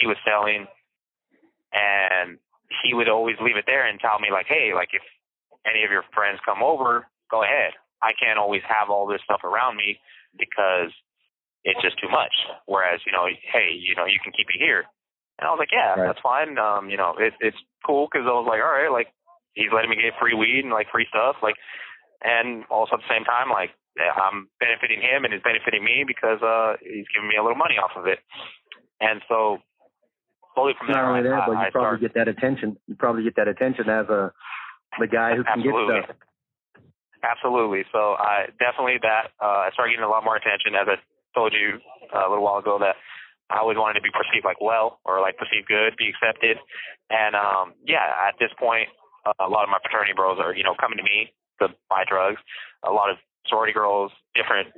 He 0.00 0.06
was 0.06 0.16
selling 0.24 0.66
and 1.72 2.38
he 2.84 2.94
would 2.94 3.08
always 3.08 3.36
leave 3.40 3.56
it 3.56 3.64
there 3.66 3.86
and 3.86 3.98
tell 4.00 4.18
me 4.18 4.28
like, 4.30 4.46
hey, 4.48 4.72
like 4.74 4.90
if 4.92 5.02
any 5.66 5.84
of 5.84 5.90
your 5.90 6.04
friends 6.14 6.38
come 6.44 6.62
over, 6.62 7.06
go 7.30 7.42
ahead. 7.42 7.72
I 8.02 8.12
can't 8.14 8.38
always 8.38 8.62
have 8.68 8.90
all 8.90 9.06
this 9.06 9.20
stuff 9.24 9.42
around 9.44 9.76
me 9.76 9.98
because 10.38 10.92
it's 11.64 11.80
just 11.82 11.98
too 11.98 12.08
much. 12.10 12.32
Whereas, 12.66 13.00
you 13.06 13.12
know, 13.12 13.26
hey, 13.26 13.74
you 13.74 13.94
know, 13.96 14.06
you 14.06 14.18
can 14.22 14.32
keep 14.32 14.48
it 14.50 14.58
here. 14.58 14.84
And 15.38 15.46
I 15.46 15.50
was 15.54 15.62
like, 15.62 15.70
yeah, 15.70 15.94
right. 15.94 16.06
that's 16.10 16.22
fine. 16.22 16.58
Um, 16.58 16.90
you 16.90 16.98
know, 16.98 17.14
it, 17.18 17.34
it's 17.38 17.58
cool 17.86 18.08
because 18.10 18.26
I 18.26 18.34
was 18.34 18.46
like, 18.50 18.58
all 18.58 18.74
right, 18.74 18.90
like 18.90 19.08
he's 19.54 19.70
letting 19.70 19.90
me 19.90 19.96
get 19.96 20.18
free 20.18 20.34
weed 20.34 20.66
and 20.66 20.74
like 20.74 20.90
free 20.90 21.06
stuff, 21.08 21.38
like, 21.42 21.54
and 22.22 22.66
also 22.70 22.98
at 22.98 23.02
the 23.06 23.12
same 23.12 23.22
time, 23.22 23.50
like 23.50 23.70
I'm 23.98 24.50
benefiting 24.58 24.98
him 25.02 25.22
and 25.22 25.30
he's 25.34 25.42
benefiting 25.42 25.82
me 25.82 26.02
because 26.06 26.42
uh 26.42 26.78
he's 26.82 27.06
giving 27.14 27.30
me 27.30 27.38
a 27.38 27.42
little 27.42 27.58
money 27.58 27.78
off 27.78 27.94
of 27.94 28.06
it. 28.06 28.18
And 28.98 29.22
so 29.30 29.58
slowly 30.54 30.74
from 30.78 30.90
Not 30.90 31.06
only 31.06 31.22
that, 31.22 31.42
I, 31.42 31.46
but 31.46 31.54
you 31.54 31.58
I 31.58 31.70
probably 31.70 32.02
started, 32.02 32.06
get 32.06 32.14
that 32.18 32.28
attention. 32.28 32.76
You 32.86 32.94
probably 32.98 33.22
get 33.22 33.36
that 33.38 33.46
attention 33.46 33.86
as 33.86 34.10
a 34.10 34.34
the 34.98 35.06
guy 35.06 35.38
who 35.38 35.46
can 35.46 35.62
Absolutely. 35.62 35.94
get 35.94 36.04
stuff. 36.10 36.16
Absolutely. 37.22 37.82
So 37.90 38.14
I 38.18 38.50
definitely 38.58 38.98
that 39.02 39.34
uh, 39.38 39.66
I 39.66 39.70
started 39.74 39.94
getting 39.94 40.06
a 40.06 40.10
lot 40.10 40.22
more 40.22 40.34
attention 40.34 40.74
as 40.74 40.86
I 40.86 40.96
told 41.38 41.54
you 41.54 41.78
uh, 42.10 42.26
a 42.26 42.28
little 42.28 42.42
while 42.42 42.58
ago 42.58 42.82
that 42.82 42.98
I 43.46 43.62
always 43.62 43.78
wanted 43.78 44.02
to 44.02 44.04
be 44.04 44.10
perceived 44.10 44.44
like 44.44 44.60
well 44.60 44.98
or 45.06 45.22
like 45.22 45.38
perceived 45.38 45.70
good, 45.70 45.94
be 45.94 46.10
accepted. 46.10 46.58
And 47.14 47.38
um 47.38 47.78
yeah, 47.86 48.10
at 48.26 48.34
this 48.42 48.50
point 48.58 48.90
uh, 49.22 49.46
a 49.46 49.50
lot 49.50 49.62
of 49.62 49.70
my 49.70 49.78
fraternity 49.78 50.18
bros 50.18 50.42
are, 50.42 50.50
you 50.58 50.66
know, 50.66 50.74
coming 50.74 50.98
to 50.98 51.06
me 51.06 51.30
to 51.62 51.70
buy 51.86 52.02
drugs. 52.02 52.42
A 52.82 52.90
lot 52.90 53.10
of 53.10 53.16
sorority 53.46 53.72
girls, 53.72 54.10
different 54.34 54.74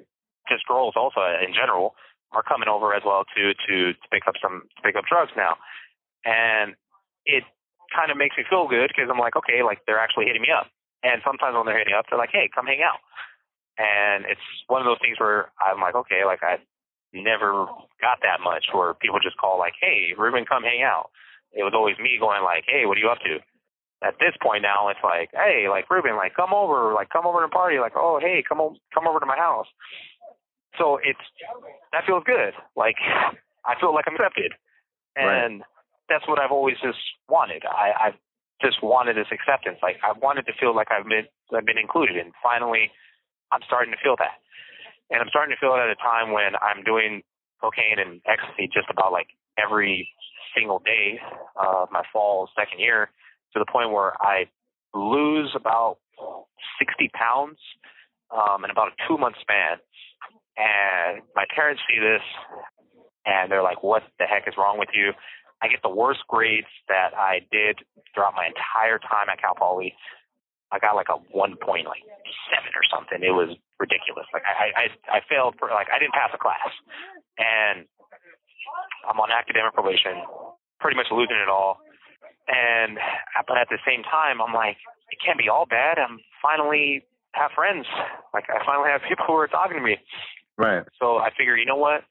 just 0.53 0.67
girls 0.69 0.95
also 0.97 1.21
in 1.41 1.57
general 1.57 1.97
are 2.33 2.43
coming 2.43 2.69
over 2.69 2.95
as 2.95 3.03
well 3.05 3.25
to 3.37 3.43
to 3.67 3.93
to 3.97 4.07
pick 4.13 4.29
up 4.29 4.37
some 4.43 4.69
to 4.77 4.81
pick 4.85 4.97
up 4.97 5.09
drugs 5.09 5.33
now. 5.37 5.57
And 6.25 6.77
it 7.25 7.45
kind 7.95 8.11
of 8.11 8.17
makes 8.17 8.37
me 8.39 8.45
feel 8.49 8.69
good 8.69 8.93
because 8.93 9.11
I'm 9.11 9.19
like, 9.19 9.37
okay, 9.37 9.63
like 9.63 9.83
they're 9.87 9.99
actually 10.01 10.27
hitting 10.27 10.43
me 10.43 10.53
up. 10.55 10.71
And 11.03 11.23
sometimes 11.25 11.57
when 11.57 11.65
they're 11.67 11.79
hitting 11.79 11.97
up, 11.97 12.07
they're 12.09 12.21
like, 12.21 12.33
hey, 12.33 12.51
come 12.55 12.67
hang 12.67 12.83
out. 12.85 13.01
And 13.81 14.29
it's 14.29 14.45
one 14.69 14.83
of 14.83 14.87
those 14.87 15.01
things 15.01 15.17
where 15.17 15.49
I'm 15.57 15.81
like, 15.81 15.97
okay, 15.97 16.29
like 16.29 16.45
I 16.45 16.61
never 17.17 17.65
got 18.01 18.21
that 18.21 18.45
much 18.45 18.69
where 18.77 18.93
people 18.93 19.19
just 19.25 19.41
call 19.41 19.59
like, 19.59 19.73
"Hey, 19.81 20.13
Ruben, 20.17 20.45
come 20.45 20.63
hang 20.63 20.83
out." 20.83 21.09
It 21.53 21.65
was 21.65 21.73
always 21.73 21.97
me 21.99 22.19
going 22.21 22.45
like, 22.45 22.65
"Hey, 22.69 22.85
what 22.85 22.99
are 22.99 23.01
you 23.01 23.09
up 23.09 23.25
to?" 23.25 23.41
At 24.05 24.21
this 24.21 24.37
point 24.43 24.63
now, 24.63 24.89
it's 24.89 25.01
like, 25.03 25.31
"Hey, 25.33 25.69
like 25.69 25.89
Ruben, 25.89 26.17
like 26.17 26.35
come 26.37 26.53
over, 26.53 26.93
like 26.93 27.09
come 27.09 27.25
over 27.27 27.41
to 27.41 27.47
the 27.49 27.57
party, 27.57 27.79
like 27.81 27.97
oh 27.97 28.21
hey, 28.21 28.45
come 28.47 28.61
o- 28.61 28.77
come 28.93 29.09
over 29.09 29.19
to 29.19 29.27
my 29.27 29.37
house." 29.37 29.67
So 30.79 30.99
it's 31.03 31.25
that 31.93 32.05
feels 32.05 32.25
good. 32.25 32.53
Like 32.77 32.97
I 33.65 33.81
feel 33.81 33.95
like 33.95 34.05
I'm 34.07 34.15
accepted, 34.15 34.53
and 35.17 35.63
that's 36.09 36.27
what 36.29 36.39
I've 36.39 36.53
always 36.53 36.77
just 36.83 37.01
wanted. 37.29 37.65
I 37.65 38.13
I've 38.13 38.19
just 38.61 38.83
wanted 38.83 39.17
this 39.17 39.33
acceptance. 39.33 39.79
Like 39.83 39.97
I 40.05 40.13
wanted 40.21 40.45
to 40.47 40.53
feel 40.61 40.77
like 40.77 40.89
I've 40.93 41.09
been 41.09 41.25
I've 41.57 41.67
been 41.67 41.79
included, 41.79 42.17
and 42.17 42.33
finally, 42.43 42.93
I'm 43.53 43.61
starting 43.67 43.93
to 43.93 44.01
feel 44.03 44.17
that 44.19 44.41
and 45.11 45.21
I'm 45.21 45.29
starting 45.29 45.55
to 45.55 45.61
feel 45.61 45.75
it 45.75 45.83
at 45.83 45.91
a 45.91 45.99
time 45.99 46.33
when 46.33 46.55
I'm 46.63 46.83
doing 46.85 47.23
cocaine 47.61 47.99
and 47.99 48.23
ecstasy 48.27 48.71
just 48.73 48.89
about 48.91 49.13
like 49.13 49.27
every 49.59 50.09
single 50.57 50.79
day 50.79 51.19
of 51.57 51.91
my 51.91 52.03
fall 52.13 52.49
second 52.57 52.79
year 52.79 53.11
to 53.53 53.59
the 53.59 53.67
point 53.71 53.91
where 53.91 54.15
I 54.23 54.47
lose 54.95 55.51
about 55.55 55.99
60 56.79 57.11
pounds 57.13 57.59
um, 58.31 58.65
in 58.65 58.71
about 58.71 58.89
a 58.89 58.95
two 59.09 59.19
month 59.19 59.37
span. 59.41 59.79
And 60.57 61.23
my 61.35 61.45
parents 61.55 61.83
see 61.91 61.99
this 61.99 62.23
and 63.27 63.51
they're 63.51 63.63
like, 63.63 63.83
what 63.83 64.03
the 64.19 64.27
heck 64.27 64.47
is 64.47 64.55
wrong 64.57 64.79
with 64.79 64.91
you? 64.95 65.13
I 65.63 65.69
get 65.69 65.83
the 65.83 65.91
worst 65.91 66.21
grades 66.29 66.71
that 66.89 67.11
I 67.17 67.41
did 67.53 67.79
throughout 68.15 68.35
my 68.35 68.47
entire 68.47 68.99
time 68.99 69.29
at 69.31 69.41
Cal 69.41 69.55
Poly. 69.55 69.95
I 70.71 70.79
got 70.79 70.95
like 70.95 71.11
a 71.11 71.19
one 71.35 71.59
point 71.59 71.87
like 71.91 72.03
seven 72.51 72.71
or 72.79 72.87
something. 72.87 73.19
It 73.23 73.35
was 73.35 73.51
ridiculous. 73.83 74.27
Like 74.33 74.47
I 74.47 74.71
I 74.75 75.19
I 75.19 75.19
failed 75.27 75.59
for 75.59 75.69
like 75.71 75.91
I 75.91 75.99
didn't 75.99 76.15
pass 76.15 76.31
a 76.31 76.39
class, 76.39 76.71
and 77.39 77.87
I'm 79.09 79.19
on 79.19 79.35
academic 79.35 79.75
probation, 79.75 80.23
pretty 80.79 80.97
much 80.97 81.11
losing 81.11 81.39
it 81.43 81.51
all. 81.51 81.83
And 82.47 82.99
but 83.47 83.59
at 83.59 83.69
the 83.69 83.83
same 83.83 84.07
time, 84.07 84.39
I'm 84.39 84.55
like 84.55 84.79
it 85.11 85.19
can't 85.19 85.39
be 85.39 85.51
all 85.51 85.67
bad. 85.67 85.99
I'm 85.99 86.23
finally 86.39 87.03
have 87.35 87.51
friends. 87.55 87.87
Like 88.35 88.47
I 88.47 88.63
finally 88.65 88.91
have 88.91 89.03
people 89.09 89.27
who 89.27 89.35
are 89.35 89.51
talking 89.51 89.77
to 89.77 89.83
me. 89.83 89.99
Right. 90.55 90.87
So 91.01 91.19
I 91.19 91.31
figure, 91.35 91.57
you 91.57 91.67
know 91.67 91.81
what? 91.81 92.07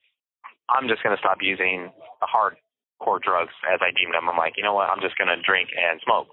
I'm 0.68 0.88
just 0.88 1.04
gonna 1.04 1.20
stop 1.20 1.40
using 1.40 1.92
the 2.20 2.28
hardcore 2.28 3.22
drugs 3.22 3.56
as 3.72 3.80
I 3.80 3.96
deem 3.96 4.12
them. 4.12 4.28
I'm 4.28 4.38
like, 4.38 4.54
you 4.58 4.64
know 4.64 4.74
what? 4.76 4.90
I'm 4.90 5.02
just 5.02 5.18
gonna 5.18 5.40
drink 5.40 5.70
and 5.72 6.00
smoke 6.04 6.28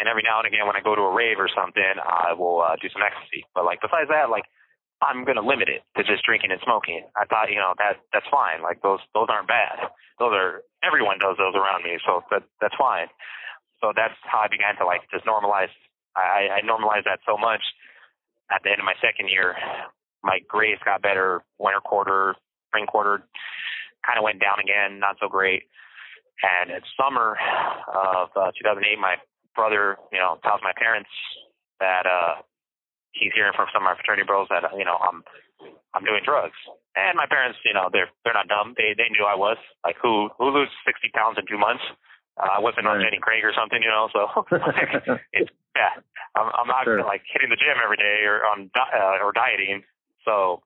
and 0.00 0.08
every 0.08 0.24
now 0.24 0.40
and 0.40 0.48
again 0.48 0.64
when 0.64 0.74
I 0.74 0.80
go 0.80 0.96
to 0.96 1.04
a 1.04 1.12
rave 1.12 1.36
or 1.36 1.52
something, 1.52 1.84
I 2.00 2.32
will 2.32 2.64
uh, 2.64 2.80
do 2.80 2.88
some 2.88 3.04
ecstasy. 3.04 3.44
But 3.52 3.68
like 3.68 3.84
besides 3.84 4.08
that, 4.08 4.32
like 4.32 4.48
I'm 5.04 5.28
gonna 5.28 5.44
limit 5.44 5.68
it 5.68 5.84
to 5.96 6.02
just 6.02 6.24
drinking 6.24 6.50
and 6.50 6.60
smoking. 6.64 7.04
I 7.12 7.28
thought, 7.28 7.52
you 7.52 7.60
know, 7.60 7.76
that 7.76 8.00
that's 8.12 8.26
fine. 8.32 8.64
Like 8.64 8.80
those 8.80 9.00
those 9.12 9.28
aren't 9.28 9.48
bad. 9.48 9.92
Those 10.18 10.32
are 10.32 10.64
everyone 10.80 11.20
does 11.20 11.36
those 11.36 11.52
around 11.52 11.84
me, 11.84 12.00
so 12.04 12.24
that 12.32 12.42
that's 12.60 12.76
fine. 12.80 13.12
So 13.80 13.92
that's 13.96 14.16
how 14.24 14.40
I 14.40 14.48
began 14.48 14.76
to 14.80 14.84
like 14.88 15.04
just 15.12 15.24
normalize. 15.24 15.72
I, 16.16 16.60
I 16.60 16.60
normalized 16.64 17.06
that 17.06 17.20
so 17.24 17.36
much. 17.36 17.62
At 18.50 18.64
the 18.64 18.70
end 18.72 18.80
of 18.80 18.84
my 18.84 18.98
second 19.00 19.28
year, 19.30 19.54
my 20.24 20.40
grades 20.48 20.82
got 20.84 21.02
better. 21.02 21.44
Winter 21.58 21.80
quarter, 21.80 22.34
spring 22.68 22.86
quarter, 22.86 23.24
kind 24.04 24.18
of 24.18 24.24
went 24.24 24.40
down 24.40 24.60
again, 24.60 24.98
not 24.98 25.16
so 25.20 25.28
great. 25.28 25.64
And 26.40 26.70
in 26.70 26.80
summer 26.96 27.36
of 27.88 28.28
uh, 28.36 28.52
2008, 28.56 28.98
my 28.98 29.16
brother, 29.54 29.96
you 30.12 30.18
know, 30.18 30.38
tells 30.42 30.60
my 30.62 30.72
parents 30.76 31.10
that 31.80 32.06
uh 32.06 32.42
he's 33.12 33.32
hearing 33.34 33.52
from 33.56 33.66
some 33.72 33.82
of 33.82 33.90
my 33.90 33.94
fraternity 33.96 34.26
bros 34.26 34.48
that 34.50 34.62
you 34.76 34.84
know 34.84 34.96
I'm 35.00 35.22
I'm 35.94 36.04
doing 36.04 36.22
drugs. 36.24 36.56
And 36.96 37.16
my 37.16 37.26
parents, 37.26 37.58
you 37.64 37.74
know, 37.74 37.88
they're 37.92 38.10
they're 38.24 38.34
not 38.36 38.48
dumb. 38.48 38.74
They 38.76 38.94
they 38.96 39.10
knew 39.10 39.24
I 39.26 39.34
was. 39.36 39.58
Like 39.84 39.96
who 40.02 40.30
who 40.38 40.50
loses 40.50 40.74
sixty 40.86 41.10
pounds 41.14 41.38
in 41.38 41.46
two 41.46 41.58
months? 41.58 41.82
Uh, 42.38 42.56
I 42.56 42.60
wasn't 42.60 42.86
on 42.86 43.02
Jenny 43.02 43.18
Craig 43.20 43.44
or 43.44 43.52
something, 43.52 43.82
you 43.82 43.90
know. 43.90 44.08
So 44.14 44.46
it's 45.32 45.50
yeah, 45.76 45.98
I'm 46.36 46.50
I'm 46.54 46.68
not 46.68 46.84
Sure. 46.84 47.02
like 47.04 47.22
hitting 47.30 47.50
the 47.50 47.58
gym 47.60 47.78
every 47.82 47.96
day 47.98 48.24
or 48.26 48.46
on 48.46 48.70
uh, 48.74 49.22
or 49.22 49.32
dieting. 49.32 49.82
So 50.24 50.62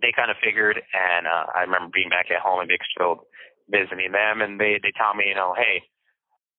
they 0.00 0.12
kind 0.14 0.30
of 0.30 0.36
figured, 0.42 0.78
and 0.94 1.26
uh, 1.26 1.50
I 1.54 1.62
remember 1.66 1.90
being 1.92 2.08
back 2.10 2.30
at 2.30 2.38
home 2.42 2.60
in 2.62 2.68
Bakersfield 2.68 3.26
visiting 3.70 4.12
them, 4.12 4.40
and 4.42 4.60
they 4.60 4.78
they 4.82 4.92
tell 4.94 5.14
me, 5.14 5.28
you 5.28 5.34
know, 5.34 5.54
hey, 5.56 5.82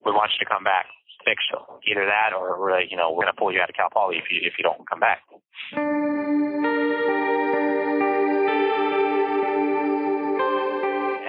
we 0.05 0.11
want 0.11 0.31
you 0.35 0.43
to 0.43 0.49
come 0.49 0.63
back 0.63 0.85
to 1.29 1.35
Bakersfield. 1.37 1.85
Either 1.85 2.09
that, 2.09 2.33
or 2.33 2.57
we're 2.57 2.81
you 2.81 2.97
know 2.97 3.13
we're 3.13 3.29
gonna 3.29 3.37
pull 3.37 3.53
you 3.53 3.61
out 3.61 3.69
of 3.69 3.75
Cal 3.77 3.93
Poly 3.93 4.17
if 4.17 4.25
you 4.33 4.41
if 4.41 4.57
you 4.57 4.63
don't 4.65 4.81
come 4.89 4.99
back. 4.99 5.21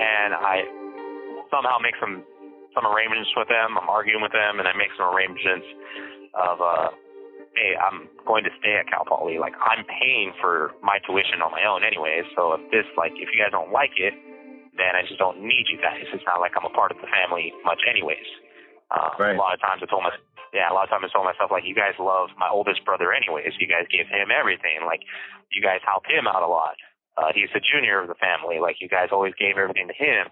And 0.00 0.32
I 0.32 0.64
somehow 1.52 1.76
make 1.84 1.94
some 2.00 2.24
some 2.74 2.86
arrangements 2.86 3.30
with 3.36 3.48
them. 3.48 3.76
I'm 3.76 3.88
arguing 3.88 4.22
with 4.22 4.32
them, 4.32 4.58
and 4.58 4.66
I 4.68 4.72
make 4.78 4.94
some 4.96 5.10
arrangements 5.10 5.66
of, 6.38 6.62
uh, 6.62 6.88
hey, 7.58 7.74
I'm 7.74 8.06
going 8.26 8.46
to 8.46 8.52
stay 8.62 8.78
at 8.78 8.86
Cal 8.86 9.04
Poly. 9.04 9.38
Like 9.38 9.54
I'm 9.58 9.84
paying 9.84 10.32
for 10.40 10.72
my 10.82 11.02
tuition 11.02 11.42
on 11.42 11.50
my 11.50 11.66
own 11.66 11.82
anyway. 11.82 12.22
So 12.38 12.54
if 12.54 12.62
this, 12.70 12.86
like, 12.94 13.12
if 13.18 13.28
you 13.34 13.38
guys 13.42 13.50
don't 13.50 13.74
like 13.74 13.98
it, 13.98 14.14
then 14.78 14.94
I 14.94 15.02
just 15.02 15.18
don't 15.18 15.42
need 15.42 15.66
you 15.68 15.82
guys. 15.82 16.06
It's 16.14 16.24
not 16.24 16.40
like 16.40 16.54
I'm 16.54 16.64
a 16.64 16.72
part 16.72 16.94
of 16.94 16.98
the 17.02 17.10
family 17.10 17.52
much, 17.66 17.82
anyways. 17.90 18.24
Uh, 18.90 19.10
right. 19.18 19.36
A 19.36 19.38
lot 19.38 19.54
of 19.54 19.60
times 19.62 19.82
I 19.82 19.86
told 19.86 20.02
myself, 20.02 20.22
yeah, 20.50 20.66
a 20.66 20.74
lot 20.74 20.84
of 20.84 20.90
times 20.90 21.06
I 21.06 21.10
told 21.14 21.26
myself 21.26 21.54
like, 21.54 21.62
you 21.62 21.78
guys 21.78 21.94
love 21.98 22.34
my 22.34 22.50
oldest 22.50 22.82
brother 22.84 23.14
anyways. 23.14 23.54
You 23.62 23.70
guys 23.70 23.86
give 23.86 24.10
him 24.10 24.34
everything. 24.34 24.82
Like, 24.82 25.06
you 25.54 25.62
guys 25.62 25.78
help 25.86 26.10
him 26.10 26.26
out 26.26 26.42
a 26.42 26.50
lot. 26.50 26.74
Uh, 27.14 27.30
he's 27.30 27.50
the 27.54 27.62
junior 27.62 28.02
of 28.02 28.10
the 28.10 28.18
family. 28.18 28.58
Like, 28.58 28.82
you 28.82 28.90
guys 28.90 29.14
always 29.14 29.34
gave 29.38 29.58
everything 29.58 29.86
to 29.86 29.94
him. 29.94 30.26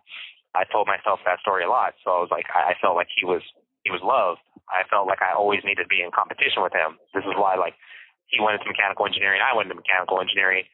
I 0.59 0.67
told 0.67 0.91
myself 0.91 1.21
that 1.23 1.39
story 1.39 1.63
a 1.63 1.71
lot. 1.71 1.95
So 2.03 2.11
I 2.11 2.21
was 2.25 2.33
like, 2.35 2.51
I, 2.51 2.73
I 2.73 2.75
felt 2.81 2.97
like 2.97 3.09
he 3.13 3.23
was 3.23 3.43
he 3.87 3.95
was 3.95 4.03
loved. 4.03 4.43
I 4.67 4.83
felt 4.89 5.07
like 5.07 5.23
I 5.23 5.33
always 5.33 5.63
needed 5.63 5.87
to 5.87 5.91
be 5.91 6.03
in 6.03 6.11
competition 6.11 6.67
with 6.67 6.75
him. 6.75 6.99
This 7.15 7.23
is 7.23 7.37
why 7.39 7.55
like 7.55 7.79
he 8.27 8.41
went 8.41 8.61
into 8.61 8.69
mechanical 8.69 9.07
engineering, 9.07 9.41
I 9.41 9.57
went 9.57 9.71
into 9.71 9.81
mechanical 9.81 10.21
engineering 10.21 10.65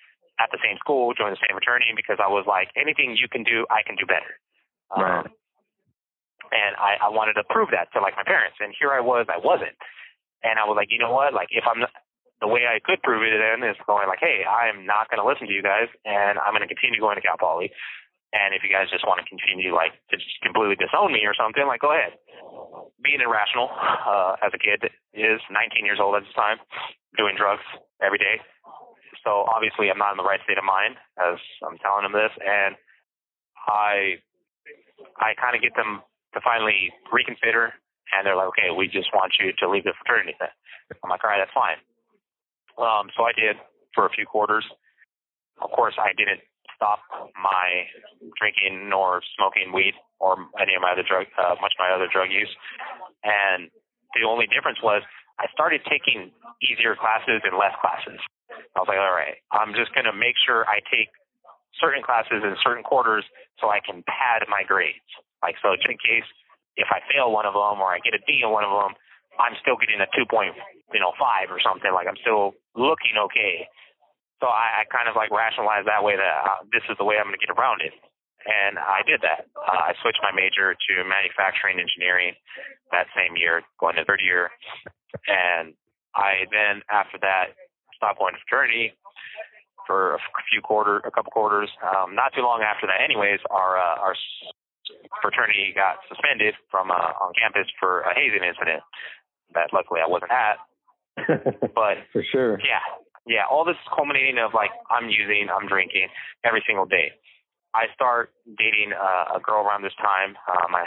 at 0.42 0.50
the 0.50 0.58
same 0.58 0.78
school, 0.82 1.14
joined 1.14 1.38
the 1.38 1.42
same 1.42 1.54
fraternity 1.54 1.94
because 1.94 2.18
I 2.18 2.26
was 2.26 2.42
like, 2.46 2.74
anything 2.74 3.14
you 3.14 3.30
can 3.30 3.46
do, 3.46 3.66
I 3.70 3.86
can 3.86 3.94
do 3.94 4.06
better. 4.06 4.34
Right. 4.90 5.22
Um, 5.22 5.30
and 6.52 6.76
I, 6.76 6.98
I 7.00 7.08
wanted 7.08 7.34
to 7.40 7.44
prove 7.48 7.70
that 7.72 7.92
to 7.92 8.00
like 8.00 8.16
my 8.16 8.24
parents. 8.24 8.58
And 8.60 8.74
here 8.76 8.92
I 8.92 9.00
was, 9.00 9.26
I 9.28 9.38
wasn't. 9.38 9.76
And 10.44 10.60
I 10.60 10.68
was 10.68 10.76
like, 10.76 10.92
you 10.92 11.00
know 11.00 11.12
what? 11.12 11.32
Like 11.32 11.48
if 11.50 11.64
I'm 11.64 11.80
not, 11.80 11.92
the 12.44 12.50
way 12.50 12.68
I 12.68 12.82
could 12.82 13.00
prove 13.00 13.24
it 13.24 13.32
then 13.32 13.64
is 13.64 13.78
going 13.88 14.04
like, 14.10 14.20
hey, 14.20 14.44
I 14.44 14.68
am 14.68 14.84
not 14.84 15.08
going 15.08 15.22
to 15.22 15.26
listen 15.26 15.48
to 15.48 15.54
you 15.54 15.64
guys, 15.64 15.88
and 16.04 16.36
I'm 16.36 16.52
going 16.52 16.66
to 16.66 16.68
continue 16.68 17.00
going 17.00 17.16
to 17.16 17.24
Cal 17.24 17.40
Poly. 17.40 17.72
And 18.34 18.50
if 18.50 18.66
you 18.66 18.68
guys 18.68 18.90
just 18.90 19.06
want 19.06 19.22
to 19.22 19.26
continue 19.30 19.70
like 19.70 19.94
to 20.10 20.18
just 20.18 20.42
completely 20.42 20.74
disown 20.74 21.14
me 21.14 21.22
or 21.22 21.38
something, 21.38 21.64
like 21.70 21.80
go 21.80 21.94
ahead. 21.94 22.18
Being 22.98 23.22
irrational 23.22 23.70
uh, 23.70 24.34
as 24.42 24.50
a 24.50 24.58
kid 24.58 24.90
is 25.14 25.38
19 25.48 25.86
years 25.86 26.02
old 26.02 26.18
at 26.18 26.26
this 26.26 26.34
time, 26.34 26.58
doing 27.14 27.38
drugs 27.38 27.62
every 28.02 28.18
day. 28.18 28.42
So 29.22 29.46
obviously 29.46 29.86
I'm 29.86 30.02
not 30.02 30.12
in 30.12 30.18
the 30.18 30.26
right 30.26 30.42
state 30.42 30.58
of 30.58 30.66
mind 30.66 30.98
as 31.16 31.38
I'm 31.62 31.78
telling 31.78 32.02
them 32.02 32.12
this, 32.12 32.34
and 32.42 32.74
I 33.70 34.18
I 35.16 35.38
kind 35.38 35.54
of 35.54 35.62
get 35.62 35.78
them 35.78 36.02
to 36.34 36.40
finally 36.42 36.90
reconsider, 37.12 37.72
and 38.12 38.26
they're 38.26 38.36
like, 38.36 38.52
okay, 38.54 38.70
we 38.74 38.86
just 38.86 39.10
want 39.14 39.34
you 39.40 39.54
to 39.54 39.64
leave 39.70 39.84
the 39.84 39.94
fraternity. 40.02 40.34
Then 40.38 40.52
I'm 41.02 41.10
like, 41.10 41.24
all 41.24 41.30
right, 41.30 41.40
that's 41.40 41.54
fine. 41.54 41.78
Um, 42.76 43.08
so 43.16 43.24
I 43.24 43.32
did 43.32 43.56
for 43.94 44.06
a 44.06 44.12
few 44.12 44.26
quarters. 44.26 44.66
Of 45.62 45.70
course, 45.70 45.94
I 45.98 46.10
didn't 46.18 46.42
stop 46.74 46.98
my 47.38 47.86
drinking 48.36 48.90
nor 48.90 49.22
smoking 49.38 49.70
weed 49.70 49.94
or 50.18 50.34
any 50.58 50.74
of 50.74 50.82
my 50.82 50.92
other 50.92 51.06
drug, 51.06 51.30
uh, 51.38 51.54
much 51.62 51.72
of 51.78 51.80
my 51.80 51.94
other 51.94 52.10
drug 52.10 52.30
use. 52.30 52.50
And 53.22 53.70
the 54.18 54.26
only 54.26 54.50
difference 54.50 54.82
was 54.82 55.02
I 55.38 55.46
started 55.54 55.82
taking 55.86 56.30
easier 56.62 56.94
classes 56.98 57.42
and 57.46 57.54
less 57.58 57.74
classes. 57.78 58.18
I 58.50 58.82
was 58.82 58.90
like, 58.90 58.98
all 58.98 59.14
right, 59.14 59.38
I'm 59.50 59.74
just 59.74 59.94
going 59.94 60.06
to 60.06 60.14
make 60.14 60.34
sure 60.38 60.66
I 60.66 60.82
take 60.90 61.10
certain 61.78 62.02
classes 62.02 62.42
in 62.42 62.54
certain 62.62 62.82
quarters 62.82 63.24
so 63.58 63.70
I 63.70 63.82
can 63.82 64.02
pad 64.06 64.46
my 64.46 64.62
grades. 64.66 65.06
Like, 65.44 65.60
so 65.60 65.76
just 65.76 65.84
in 65.92 66.00
case 66.00 66.24
if 66.80 66.88
I 66.88 67.04
fail 67.12 67.28
one 67.28 67.44
of 67.44 67.52
them 67.52 67.84
or 67.84 67.92
I 67.92 68.00
get 68.00 68.16
a 68.16 68.22
D 68.24 68.40
in 68.40 68.48
one 68.48 68.64
of 68.64 68.72
them, 68.72 68.96
I'm 69.36 69.52
still 69.60 69.76
getting 69.76 70.00
a 70.00 70.08
2.5 70.16 70.56
you 70.96 71.00
know, 71.02 71.12
or 71.12 71.60
something. 71.60 71.92
Like 71.92 72.08
I'm 72.08 72.16
still 72.24 72.56
looking 72.72 73.20
okay. 73.28 73.68
So 74.40 74.48
I, 74.48 74.82
I 74.82 74.90
kind 74.90 75.06
of 75.06 75.14
like 75.14 75.28
rationalized 75.28 75.86
that 75.86 76.00
way 76.00 76.16
that 76.16 76.34
uh, 76.48 76.64
this 76.72 76.82
is 76.88 76.96
the 76.96 77.04
way 77.04 77.20
I'm 77.20 77.28
going 77.28 77.36
to 77.36 77.44
get 77.44 77.52
around 77.52 77.84
it. 77.84 77.92
And 78.44 78.76
I 78.76 79.00
did 79.04 79.24
that. 79.24 79.48
Uh, 79.56 79.92
I 79.92 79.96
switched 80.04 80.20
my 80.20 80.32
major 80.32 80.76
to 80.76 80.92
manufacturing 81.04 81.80
engineering 81.80 82.36
that 82.92 83.08
same 83.16 83.40
year, 83.40 83.64
going 83.80 83.96
to 83.96 84.04
third 84.04 84.20
year. 84.20 84.52
And 85.28 85.72
I 86.12 86.44
then, 86.52 86.84
after 86.92 87.16
that, 87.24 87.56
stopped 87.96 88.20
going 88.20 88.36
to 88.36 88.40
fraternity 88.44 88.92
for 89.86 90.16
a 90.16 90.42
few 90.52 90.60
quarter, 90.60 91.00
a 91.08 91.10
couple 91.10 91.32
quarters. 91.32 91.70
Um, 91.80 92.14
not 92.14 92.36
too 92.36 92.42
long 92.42 92.60
after 92.60 92.86
that, 92.86 93.00
anyways, 93.00 93.40
our 93.48 93.78
uh, 93.80 93.96
our 94.00 94.14
fraternity 95.22 95.72
got 95.74 96.00
suspended 96.08 96.54
from 96.70 96.90
uh, 96.90 97.16
on 97.20 97.32
campus 97.38 97.70
for 97.80 98.02
a 98.02 98.12
hazing 98.14 98.44
incident 98.44 98.82
that 99.54 99.72
luckily 99.72 100.00
I 100.04 100.08
wasn't 100.08 100.32
at. 100.32 100.58
but 101.78 102.02
for 102.12 102.24
sure, 102.26 102.58
yeah, 102.60 102.82
yeah, 103.26 103.46
all 103.48 103.64
this 103.64 103.78
culminating 103.88 104.36
of 104.42 104.52
like 104.52 104.70
I'm 104.90 105.08
using, 105.08 105.46
I'm 105.48 105.68
drinking 105.68 106.08
every 106.44 106.62
single 106.66 106.86
day. 106.86 107.14
I 107.74 107.90
start 107.94 108.30
dating 108.46 108.94
uh, 108.94 109.38
a 109.38 109.40
girl 109.40 109.66
around 109.66 109.82
this 109.82 109.94
time, 109.98 110.38
uh, 110.46 110.66
my 110.70 110.86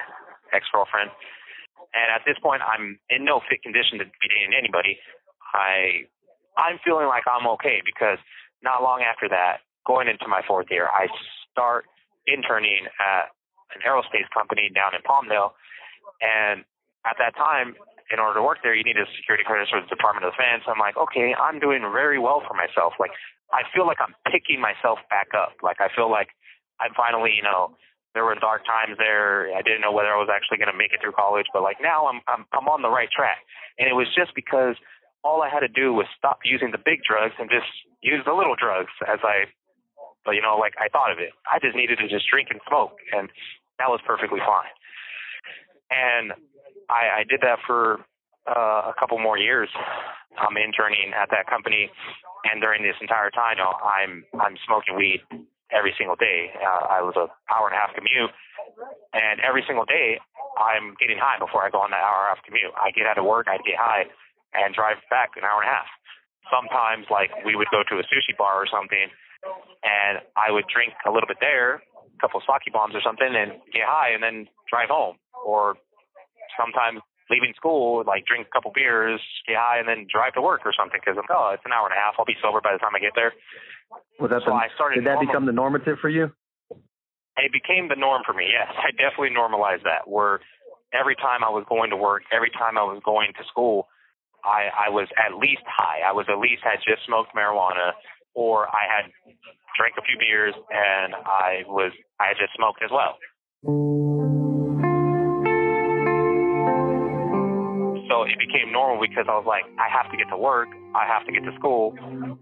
ex-girlfriend, 0.56 1.12
and 1.96 2.08
at 2.12 2.24
this 2.28 2.36
point, 2.44 2.62
I'm 2.64 3.00
in 3.10 3.24
no 3.24 3.40
fit 3.48 3.64
condition 3.64 4.00
to 4.00 4.06
be 4.06 4.28
dating 4.28 4.52
anybody. 4.52 5.00
I 5.56 6.08
I'm 6.60 6.80
feeling 6.84 7.08
like 7.08 7.24
I'm 7.24 7.48
okay 7.56 7.80
because 7.86 8.20
not 8.62 8.84
long 8.84 9.02
after 9.02 9.30
that, 9.30 9.64
going 9.86 10.08
into 10.08 10.28
my 10.28 10.42
fourth 10.44 10.68
year, 10.70 10.88
I 10.92 11.08
start 11.52 11.86
interning 12.28 12.92
at 13.00 13.32
an 13.76 13.84
aerospace 13.84 14.28
company 14.34 14.70
down 14.74 14.96
in 14.96 15.02
Palmdale, 15.04 15.56
and 16.22 16.64
at 17.06 17.16
that 17.20 17.36
time, 17.36 17.76
in 18.12 18.20
order 18.20 18.40
to 18.40 18.44
work 18.44 18.60
there, 18.64 18.76
you 18.76 18.84
need 18.84 18.96
a 18.96 19.08
security 19.20 19.44
clearance 19.44 19.70
for 19.70 19.80
the 19.84 19.88
Department 19.88 20.24
of 20.24 20.32
Defense. 20.32 20.64
I'm 20.68 20.80
like, 20.80 20.96
okay, 20.96 21.36
I'm 21.36 21.60
doing 21.60 21.84
very 21.92 22.20
well 22.20 22.40
for 22.40 22.56
myself. 22.56 22.96
Like, 23.00 23.12
I 23.52 23.68
feel 23.76 23.88
like 23.88 24.00
I'm 24.00 24.16
picking 24.32 24.60
myself 24.64 25.00
back 25.12 25.36
up. 25.36 25.60
Like, 25.60 25.80
I 25.84 25.92
feel 25.92 26.08
like 26.08 26.32
I'm 26.80 26.96
finally, 26.96 27.36
you 27.36 27.44
know, 27.44 27.76
there 28.16 28.24
were 28.26 28.36
dark 28.40 28.66
times 28.66 28.98
there. 28.98 29.52
I 29.54 29.62
didn't 29.62 29.82
know 29.82 29.92
whether 29.92 30.10
I 30.10 30.18
was 30.18 30.32
actually 30.32 30.58
going 30.58 30.72
to 30.72 30.78
make 30.78 30.90
it 30.90 31.04
through 31.04 31.14
college, 31.14 31.46
but 31.54 31.62
like 31.62 31.78
now 31.78 32.08
I'm, 32.08 32.22
I'm, 32.26 32.50
I'm 32.50 32.66
on 32.66 32.82
the 32.82 32.90
right 32.90 33.12
track. 33.14 33.46
And 33.78 33.86
it 33.86 33.94
was 33.94 34.10
just 34.10 34.34
because 34.34 34.74
all 35.22 35.44
I 35.46 35.50
had 35.54 35.62
to 35.62 35.70
do 35.70 35.94
was 35.94 36.10
stop 36.18 36.42
using 36.42 36.72
the 36.74 36.82
big 36.82 37.06
drugs 37.06 37.38
and 37.38 37.46
just 37.46 37.70
use 38.02 38.26
the 38.26 38.34
little 38.34 38.58
drugs 38.58 38.90
as 39.06 39.20
I, 39.22 39.46
you 40.34 40.42
know, 40.42 40.58
like 40.58 40.74
I 40.82 40.90
thought 40.90 41.12
of 41.12 41.20
it. 41.20 41.30
I 41.46 41.60
just 41.62 41.76
needed 41.78 42.02
to 42.02 42.08
just 42.10 42.26
drink 42.26 42.50
and 42.50 42.60
smoke, 42.68 42.98
and 43.14 43.30
that 43.80 43.90
was 43.90 44.00
perfectly 44.06 44.40
fine. 44.40 44.74
And 45.90 46.34
I, 46.90 47.22
I 47.22 47.24
did 47.28 47.42
that 47.42 47.60
for 47.66 48.02
uh, 48.48 48.92
a 48.92 48.96
couple 49.00 49.20
more 49.20 49.38
years. 49.38 49.70
I'm 50.38 50.56
interning 50.58 51.12
at 51.18 51.30
that 51.32 51.48
company, 51.48 51.90
and 52.46 52.62
during 52.62 52.84
this 52.84 52.96
entire 53.02 53.30
time, 53.32 53.58
you 53.58 53.64
know, 53.64 53.74
I'm 53.82 54.24
I'm 54.40 54.56
smoking 54.66 54.96
weed 54.96 55.22
every 55.74 55.94
single 55.98 56.16
day. 56.16 56.54
Uh, 56.56 56.86
I 56.88 57.02
was 57.02 57.18
a 57.18 57.28
hour 57.52 57.68
and 57.68 57.76
a 57.76 57.80
half 57.80 57.92
commute, 57.98 58.32
and 59.14 59.42
every 59.42 59.64
single 59.66 59.86
day 59.86 60.22
I'm 60.56 60.94
getting 61.02 61.18
high 61.18 61.42
before 61.42 61.66
I 61.66 61.70
go 61.74 61.82
on 61.82 61.90
that 61.92 62.04
hour 62.06 62.28
and 62.28 62.30
a 62.30 62.32
half 62.38 62.44
commute. 62.46 62.72
I 62.78 62.94
get 62.94 63.10
out 63.10 63.18
of 63.18 63.26
work, 63.26 63.50
I 63.50 63.58
get 63.66 63.76
high, 63.82 64.06
and 64.54 64.74
drive 64.78 65.02
back 65.10 65.36
an 65.36 65.44
hour 65.44 65.66
and 65.66 65.70
a 65.70 65.74
half. 65.74 65.90
Sometimes, 66.48 67.10
like 67.10 67.34
we 67.44 67.58
would 67.58 67.68
go 67.74 67.82
to 67.84 67.96
a 68.00 68.06
sushi 68.08 68.38
bar 68.38 68.62
or 68.62 68.68
something, 68.70 69.10
and 69.84 70.22
I 70.38 70.54
would 70.54 70.70
drink 70.72 70.94
a 71.04 71.12
little 71.12 71.28
bit 71.28 71.42
there, 71.42 71.82
couple 72.22 72.40
of 72.40 72.46
sake 72.46 72.74
bombs 72.74 72.96
or 72.96 73.02
something, 73.02 73.28
and 73.28 73.60
get 73.72 73.86
high, 73.86 74.14
and 74.14 74.22
then 74.22 74.48
drive 74.70 74.90
home. 74.90 75.18
Or 75.46 75.78
sometimes 76.58 77.02
leaving 77.30 77.54
school, 77.56 78.04
like 78.08 78.26
drink 78.26 78.48
a 78.48 78.52
couple 78.52 78.72
beers, 78.72 79.20
get 79.48 79.60
high, 79.60 79.80
and 79.80 79.88
then 79.88 80.08
drive 80.08 80.34
to 80.34 80.42
work 80.42 80.64
or 80.66 80.74
something 80.74 81.00
because 81.00 81.20
I'm 81.20 81.28
oh, 81.30 81.52
it's 81.54 81.64
an 81.66 81.72
hour 81.72 81.88
and 81.88 81.96
a 81.96 82.00
half. 82.00 82.16
I'll 82.18 82.28
be 82.28 82.40
sober 82.42 82.60
by 82.64 82.74
the 82.74 82.82
time 82.82 82.96
I 82.96 83.02
get 83.04 83.16
there. 83.16 83.36
Was 84.20 84.32
that 84.32 84.44
so 84.44 84.52
the, 84.52 84.58
I 84.58 84.68
started. 84.76 85.04
Did 85.04 85.08
that 85.08 85.20
become 85.20 85.46
the 85.46 85.56
normative 85.56 86.00
for 86.00 86.10
you? 86.10 86.32
It 87.38 87.54
became 87.54 87.88
the 87.88 88.00
norm 88.00 88.26
for 88.26 88.34
me. 88.34 88.50
Yes, 88.50 88.74
I 88.74 88.90
definitely 88.98 89.36
normalized 89.36 89.86
that. 89.86 90.10
Where 90.10 90.42
every 90.90 91.16
time 91.16 91.46
I 91.46 91.52
was 91.54 91.66
going 91.70 91.92
to 91.92 92.00
work, 92.00 92.24
every 92.34 92.50
time 92.50 92.78
I 92.78 92.84
was 92.84 93.02
going 93.06 93.32
to 93.38 93.44
school, 93.52 93.88
I 94.44 94.88
I 94.88 94.90
was 94.90 95.08
at 95.20 95.38
least 95.38 95.64
high. 95.68 96.02
I 96.02 96.14
was 96.14 96.26
at 96.32 96.40
least 96.40 96.64
had 96.64 96.82
just 96.82 97.06
smoked 97.06 97.36
marijuana, 97.36 97.94
or 98.38 98.70
I 98.70 98.86
had 98.86 99.10
drank 99.74 99.98
a 99.98 100.06
few 100.06 100.18
beers, 100.22 100.54
and 100.54 101.18
I 101.26 101.66
was 101.66 101.90
I 102.22 102.30
had 102.30 102.38
just 102.38 102.54
smoked 102.54 102.86
as 102.86 102.94
well. 102.94 103.18
So 108.08 108.24
it 108.24 108.38
became 108.40 108.72
normal 108.72 109.02
because 109.02 109.26
I 109.28 109.36
was 109.36 109.44
like, 109.50 109.66
I 109.82 109.90
have 109.90 110.08
to 110.14 110.18
get 110.18 110.30
to 110.30 110.38
work, 110.38 110.70
I 110.96 111.10
have 111.10 111.26
to 111.26 111.34
get 111.34 111.44
to 111.50 111.54
school, 111.58 111.92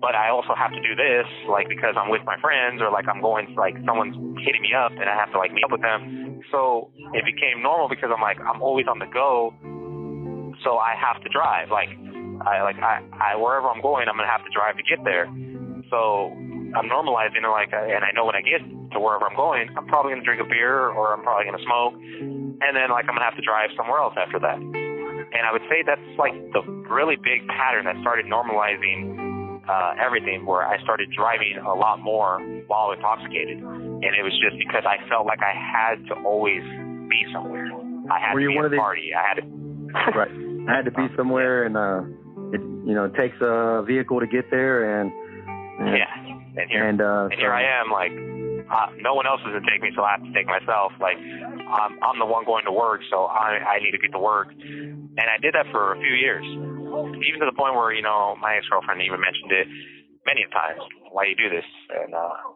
but 0.03 0.13
I 0.13 0.29
also 0.29 0.53
have 0.53 0.75
to 0.75 0.81
do 0.83 0.93
this, 0.99 1.25
like 1.49 1.71
because 1.71 1.95
I'm 1.97 2.11
with 2.11 2.21
my 2.27 2.37
friends 2.43 2.83
or 2.83 2.91
like 2.91 3.07
I'm 3.07 3.23
going, 3.23 3.55
like 3.55 3.73
someone's 3.87 4.15
hitting 4.43 4.61
me 4.61 4.75
up 4.75 4.91
and 4.91 5.07
I 5.07 5.15
have 5.15 5.31
to 5.31 5.39
like 5.39 5.55
meet 5.55 5.63
up 5.63 5.71
with 5.71 5.81
them. 5.81 6.43
So 6.51 6.91
it 7.15 7.23
became 7.23 7.63
normal 7.63 7.87
because 7.87 8.11
I'm 8.11 8.21
like, 8.21 8.37
I'm 8.43 8.61
always 8.61 8.85
on 8.85 8.99
the 8.99 9.09
go, 9.09 9.55
so 10.63 10.77
I 10.77 10.93
have 10.99 11.23
to 11.23 11.29
drive. 11.31 11.71
Like, 11.71 11.89
I 12.45 12.61
like 12.67 12.77
I, 12.83 12.99
I 13.15 13.35
wherever 13.39 13.71
I'm 13.71 13.81
going, 13.81 14.07
I'm 14.11 14.19
gonna 14.19 14.29
have 14.29 14.43
to 14.43 14.53
drive 14.53 14.75
to 14.77 14.83
get 14.83 15.03
there. 15.07 15.25
So 15.95 16.27
I'm 16.75 16.91
normalizing 16.91 17.39
it, 17.39 17.47
like, 17.47 17.71
and 17.71 18.03
I 18.03 18.11
know 18.11 18.27
when 18.27 18.35
I 18.35 18.43
get 18.43 18.59
to 18.91 18.99
wherever 18.99 19.23
I'm 19.31 19.35
going, 19.39 19.71
I'm 19.79 19.87
probably 19.87 20.11
gonna 20.11 20.27
drink 20.27 20.43
a 20.43 20.49
beer 20.49 20.91
or 20.91 21.15
I'm 21.15 21.23
probably 21.23 21.45
gonna 21.47 21.63
smoke, 21.63 21.95
and 21.95 22.75
then 22.75 22.91
like 22.91 23.07
I'm 23.07 23.15
gonna 23.15 23.23
have 23.23 23.39
to 23.39 23.45
drive 23.47 23.71
somewhere 23.79 23.99
else 24.03 24.13
after 24.19 24.39
that. 24.43 24.59
And 24.59 25.41
I 25.47 25.51
would 25.55 25.63
say 25.71 25.87
that's 25.87 26.03
like 26.19 26.35
the 26.51 26.61
really 26.91 27.15
big 27.15 27.47
pattern 27.47 27.85
that 27.87 27.95
started 28.03 28.25
normalizing 28.27 29.63
uh, 29.67 29.95
everything, 30.03 30.45
where 30.45 30.67
I 30.67 30.75
started 30.83 31.09
driving 31.15 31.57
a 31.63 31.73
lot 31.73 31.99
more 32.03 32.39
while 32.67 32.91
intoxicated. 32.91 33.57
And 33.63 34.11
it 34.11 34.21
was 34.23 34.35
just 34.43 34.59
because 34.59 34.83
I 34.85 34.99
felt 35.09 35.25
like 35.25 35.39
I 35.41 35.55
had 35.55 36.05
to 36.11 36.15
always 36.27 36.61
be 37.09 37.23
somewhere. 37.33 37.71
I 38.11 38.19
had 38.19 38.33
Were 38.35 38.41
to 38.41 38.47
be 38.47 38.57
at 38.59 38.69
the- 38.71 38.77
party. 38.77 39.09
I 39.15 39.23
had 39.27 39.35
to. 39.41 39.45
right. 40.13 40.31
I 40.69 40.75
had 40.75 40.85
to 40.85 40.91
be 40.91 41.07
somewhere, 41.17 41.63
and 41.63 41.75
uh, 41.75 42.03
it 42.53 42.61
you 42.85 42.93
know 42.93 43.05
it 43.05 43.15
takes 43.15 43.35
a 43.41 43.81
vehicle 43.87 44.19
to 44.19 44.27
get 44.27 44.51
there, 44.51 44.99
and 45.01 45.11
Yeah. 45.79 46.07
And 46.55 46.71
here, 46.71 46.87
and 46.87 47.01
uh, 47.01 47.27
and 47.31 47.39
here 47.39 47.51
I 47.51 47.63
am, 47.81 47.91
like, 47.91 48.15
uh, 48.71 48.95
no 49.03 49.13
one 49.13 49.27
else 49.27 49.41
is 49.43 49.51
gonna 49.51 49.67
take 49.67 49.83
me, 49.83 49.91
so 49.95 50.03
I 50.03 50.15
have 50.15 50.23
to 50.23 50.31
take 50.31 50.47
myself. 50.47 50.95
Like, 50.99 51.19
I'm, 51.19 51.99
I'm 51.99 52.19
the 52.19 52.25
one 52.25 52.45
going 52.45 52.63
to 52.65 52.71
work, 52.71 53.01
so 53.11 53.25
I, 53.25 53.59
I 53.59 53.79
need 53.83 53.91
to 53.91 53.99
get 53.99 54.11
to 54.13 54.19
work. 54.19 54.47
And 54.55 55.27
I 55.27 55.37
did 55.41 55.53
that 55.53 55.67
for 55.71 55.93
a 55.93 55.97
few 55.99 56.15
years, 56.15 56.45
even 56.47 57.39
to 57.43 57.47
the 57.47 57.57
point 57.57 57.75
where, 57.75 57.91
you 57.91 58.01
know, 58.01 58.35
my 58.39 58.55
ex-girlfriend 58.55 59.01
even 59.01 59.19
mentioned 59.19 59.51
it 59.51 59.67
many 60.25 60.45
times. 60.51 60.79
Why 61.11 61.25
you 61.27 61.35
do 61.35 61.49
this? 61.49 61.67
And, 61.91 62.13
uh, 62.13 62.55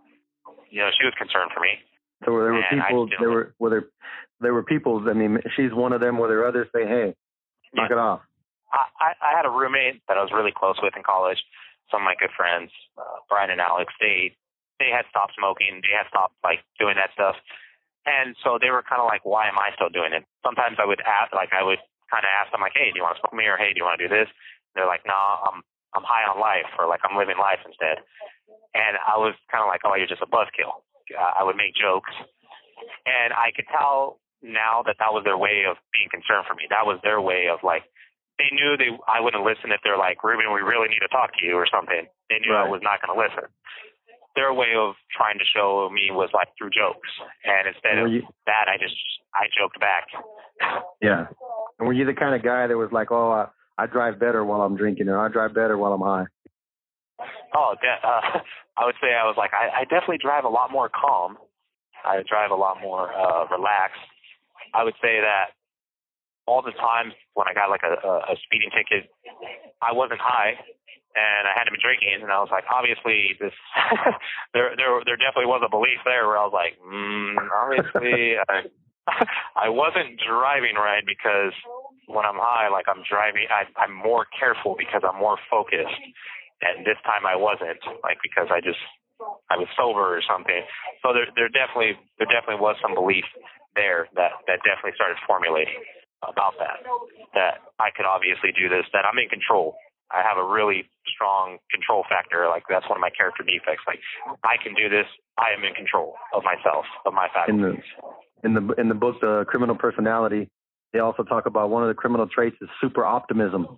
you 0.70 0.80
know, 0.80 0.90
she 0.96 1.06
was 1.06 1.14
concerned 1.18 1.52
for 1.54 1.60
me. 1.60 1.80
So 2.26 2.32
there 2.32 2.52
were 2.54 2.64
And 2.64 2.82
people. 2.84 3.08
There 3.20 3.30
were 3.30 3.56
were 3.60 3.70
there 3.70 3.86
there 4.42 4.54
were 4.54 4.64
people. 4.64 5.04
I 5.10 5.14
mean, 5.14 5.40
she's 5.56 5.74
one 5.74 5.94
of 5.94 6.02
them. 6.02 6.18
Were 6.18 6.28
there 6.28 6.46
others 6.48 6.68
say, 6.76 6.86
"Hey, 6.86 7.16
knock 7.74 7.92
it 7.92 7.98
off"? 7.98 8.22
I, 8.72 8.84
I, 9.00 9.10
I 9.32 9.38
had 9.38 9.46
a 9.46 9.50
roommate 9.50 10.02
that 10.08 10.18
I 10.18 10.22
was 10.22 10.32
really 10.34 10.52
close 10.56 10.76
with 10.82 10.94
in 10.96 11.04
college. 11.04 11.40
Some 11.92 12.02
of 12.02 12.06
my 12.06 12.16
good 12.16 12.34
friends, 12.36 12.72
uh, 12.98 13.20
Brian 13.30 13.50
and 13.50 13.62
Alex, 13.62 13.94
they 14.00 14.36
they 14.80 14.90
had 14.90 15.06
stopped 15.10 15.36
smoking. 15.36 15.82
They 15.84 15.92
had 15.94 16.08
stopped 16.08 16.36
like 16.44 16.64
doing 16.80 16.96
that 16.96 17.12
stuff, 17.14 17.36
and 18.06 18.36
so 18.44 18.58
they 18.62 18.70
were 18.72 18.86
kind 18.86 19.02
of 19.02 19.08
like, 19.10 19.26
"Why 19.26 19.48
am 19.50 19.60
I 19.60 19.74
still 19.76 19.90
doing 19.90 20.14
it?" 20.14 20.24
Sometimes 20.46 20.78
I 20.80 20.86
would 20.86 21.02
ask, 21.02 21.34
like, 21.34 21.52
I 21.52 21.64
would 21.64 21.82
kind 22.10 22.24
of 22.24 22.32
ask 22.32 22.52
them, 22.52 22.62
like, 22.62 22.78
"Hey, 22.78 22.92
do 22.92 22.98
you 22.98 23.04
want 23.04 23.18
to 23.18 23.22
smoke 23.22 23.34
me?" 23.36 23.46
or 23.46 23.58
"Hey, 23.58 23.74
do 23.74 23.80
you 23.82 23.86
want 23.86 24.00
to 24.00 24.08
do 24.08 24.14
this?" 24.14 24.30
they're 24.76 24.88
like, 24.88 25.06
"Nah, 25.06 25.44
I'm 25.50 25.62
I'm 25.96 26.06
high 26.06 26.26
on 26.30 26.40
life," 26.40 26.70
or 26.78 26.88
like, 26.88 27.02
"I'm 27.04 27.18
living 27.18 27.38
life 27.38 27.60
instead." 27.66 28.00
And 28.74 28.98
I 29.02 29.18
was 29.18 29.34
kind 29.52 29.64
of 29.64 29.70
like, 29.70 29.82
"Oh, 29.84 29.96
you're 29.96 30.08
just 30.10 30.22
a 30.22 30.30
buzzkill." 30.30 30.86
Uh, 31.10 31.34
I 31.40 31.44
would 31.44 31.58
make 31.58 31.74
jokes, 31.74 32.14
and 33.06 33.34
I 33.34 33.52
could 33.56 33.66
tell 33.68 34.20
now 34.42 34.84
that 34.86 34.98
that 35.00 35.12
was 35.12 35.24
their 35.26 35.38
way 35.38 35.66
of 35.66 35.78
being 35.92 36.08
concerned 36.10 36.46
for 36.48 36.54
me. 36.56 36.68
That 36.70 36.86
was 36.86 37.00
their 37.04 37.20
way 37.20 37.50
of 37.50 37.60
like 37.64 37.84
they 38.40 38.50
knew 38.56 38.78
they 38.80 38.90
I 39.06 39.20
wouldn't 39.20 39.44
listen 39.44 39.72
if 39.76 39.82
they're 39.84 40.00
like, 40.00 40.24
Ruben, 40.24 40.50
we 40.56 40.62
really 40.64 40.88
need 40.88 41.04
to 41.04 41.12
talk 41.12 41.36
to 41.38 41.44
you 41.46 41.54
or 41.60 41.68
something. 41.68 42.08
They 42.32 42.40
knew 42.40 42.56
I 42.56 42.64
was 42.68 42.80
not 42.82 43.04
going 43.04 43.12
to 43.14 43.20
listen. 43.20 43.52
Their 44.36 44.54
way 44.54 44.72
of 44.78 44.96
trying 45.12 45.38
to 45.40 45.46
show 45.46 45.90
me 45.92 46.10
was 46.16 46.30
like 46.34 46.48
through 46.58 46.70
jokes, 46.72 47.10
and 47.44 47.68
instead 47.68 48.00
Were 48.00 48.08
of 48.08 48.14
you, 48.14 48.22
that, 48.48 48.72
I 48.72 48.78
just 48.80 48.96
I 49.36 49.52
joked 49.52 49.80
back. 49.84 50.08
yeah. 51.02 51.28
And 51.78 51.88
were 51.88 51.94
you 51.94 52.06
the 52.06 52.14
kind 52.14 52.34
of 52.36 52.42
guy 52.44 52.68
that 52.68 52.78
was 52.78 52.90
like, 52.94 53.12
"Oh, 53.12 53.32
I, 53.32 53.50
I 53.82 53.88
drive 53.88 54.20
better 54.20 54.46
while 54.46 54.62
I'm 54.62 54.78
drinking, 54.78 55.10
or 55.10 55.20
I 55.20 55.28
drive 55.30 55.54
better 55.54 55.78
while 55.78 55.92
I'm 55.94 56.02
high"? 56.02 56.26
Oh, 57.54 57.76
de- 57.82 58.08
uh, 58.08 58.40
I 58.78 58.86
would 58.86 58.96
say 59.02 59.12
I 59.12 59.26
was 59.28 59.36
like 59.38 59.52
I, 59.54 59.82
I 59.82 59.84
definitely 59.84 60.20
drive 60.24 60.46
a 60.46 60.50
lot 60.50 60.72
more 60.72 60.90
calm. 60.90 61.38
I 62.06 62.22
drive 62.24 62.52
a 62.52 62.56
lot 62.56 62.78
more 62.82 63.12
uh, 63.12 63.46
relaxed. 63.52 64.00
I 64.74 64.84
would 64.86 64.96
say 65.02 65.20
that 65.20 65.52
all 66.50 66.66
the 66.66 66.74
times 66.74 67.14
when 67.38 67.46
I 67.46 67.54
got 67.54 67.70
like 67.70 67.86
a, 67.86 67.94
a, 67.94 68.34
speeding 68.42 68.74
ticket, 68.74 69.06
I 69.86 69.94
wasn't 69.94 70.18
high 70.18 70.58
and 71.14 71.44
I 71.46 71.54
hadn't 71.54 71.74
been 71.74 71.86
drinking, 71.86 72.26
and 72.26 72.34
I 72.34 72.42
was 72.42 72.50
like, 72.50 72.66
obviously 72.70 73.38
this 73.38 73.54
there 74.58 74.74
there 74.74 74.90
there 75.06 75.20
definitely 75.22 75.50
was 75.50 75.62
a 75.62 75.70
belief 75.70 76.02
there 76.06 76.26
where 76.26 76.42
I 76.42 76.46
was 76.50 76.58
like, 76.58 76.74
mm, 76.82 77.38
obviously 77.54 78.42
I 78.50 78.66
I 79.66 79.70
wasn't 79.70 80.18
driving 80.22 80.74
right 80.74 81.06
because 81.06 81.54
when 82.10 82.26
I'm 82.26 82.42
high, 82.42 82.70
like 82.74 82.90
I'm 82.90 83.06
driving, 83.06 83.46
I, 83.50 83.70
I'm 83.78 83.94
more 83.94 84.26
careful 84.34 84.74
because 84.74 85.06
I'm 85.06 85.18
more 85.22 85.38
focused, 85.50 86.02
and 86.66 86.82
this 86.86 86.98
time 87.06 87.26
I 87.30 87.38
wasn't, 87.38 87.82
like 88.02 88.18
because 88.26 88.50
I 88.50 88.62
just 88.62 88.82
I 89.50 89.58
was 89.58 89.70
sober 89.78 90.18
or 90.18 90.22
something. 90.26 90.66
So 91.06 91.14
there 91.14 91.30
there 91.38 91.50
definitely 91.50 91.98
there 92.18 92.30
definitely 92.30 92.62
was 92.62 92.78
some 92.82 92.94
belief 92.98 93.26
there 93.78 94.10
that 94.18 94.42
that 94.50 94.62
definitely 94.66 94.98
started 94.98 95.18
formulating 95.26 95.78
about 96.24 96.54
that 96.60 96.84
that 97.34 97.62
I 97.80 97.90
could 97.96 98.06
obviously 98.06 98.52
do 98.52 98.68
this 98.70 98.86
that 98.94 99.06
I'm 99.06 99.18
in 99.20 99.30
control. 99.30 99.76
I 100.12 100.22
have 100.26 100.38
a 100.38 100.44
really 100.46 100.90
strong 101.06 101.58
control 101.72 102.04
factor. 102.10 102.48
Like 102.50 102.64
that's 102.70 102.88
one 102.90 102.98
of 102.98 103.02
my 103.02 103.12
character 103.12 103.44
defects. 103.44 103.84
Like 103.88 104.00
I 104.44 104.58
can 104.62 104.74
do 104.74 104.90
this. 104.90 105.06
I 105.38 105.54
am 105.56 105.64
in 105.64 105.74
control 105.74 106.16
of 106.34 106.44
myself, 106.44 106.86
of 107.06 107.14
my 107.14 107.28
In 107.48 107.62
the 107.62 107.78
faculties. 107.78 107.90
in 108.44 108.54
the 108.56 108.74
in 108.82 108.90
the 108.90 108.96
book, 108.96 109.22
the 109.22 109.46
Criminal 109.48 109.76
Personality, 109.76 110.50
they 110.94 111.00
also 111.00 111.24
talk 111.24 111.46
about 111.46 111.70
one 111.70 111.84
of 111.84 111.90
the 111.90 111.94
criminal 111.96 112.28
traits 112.28 112.58
is 112.62 112.70
super 112.82 113.06
optimism. 113.06 113.78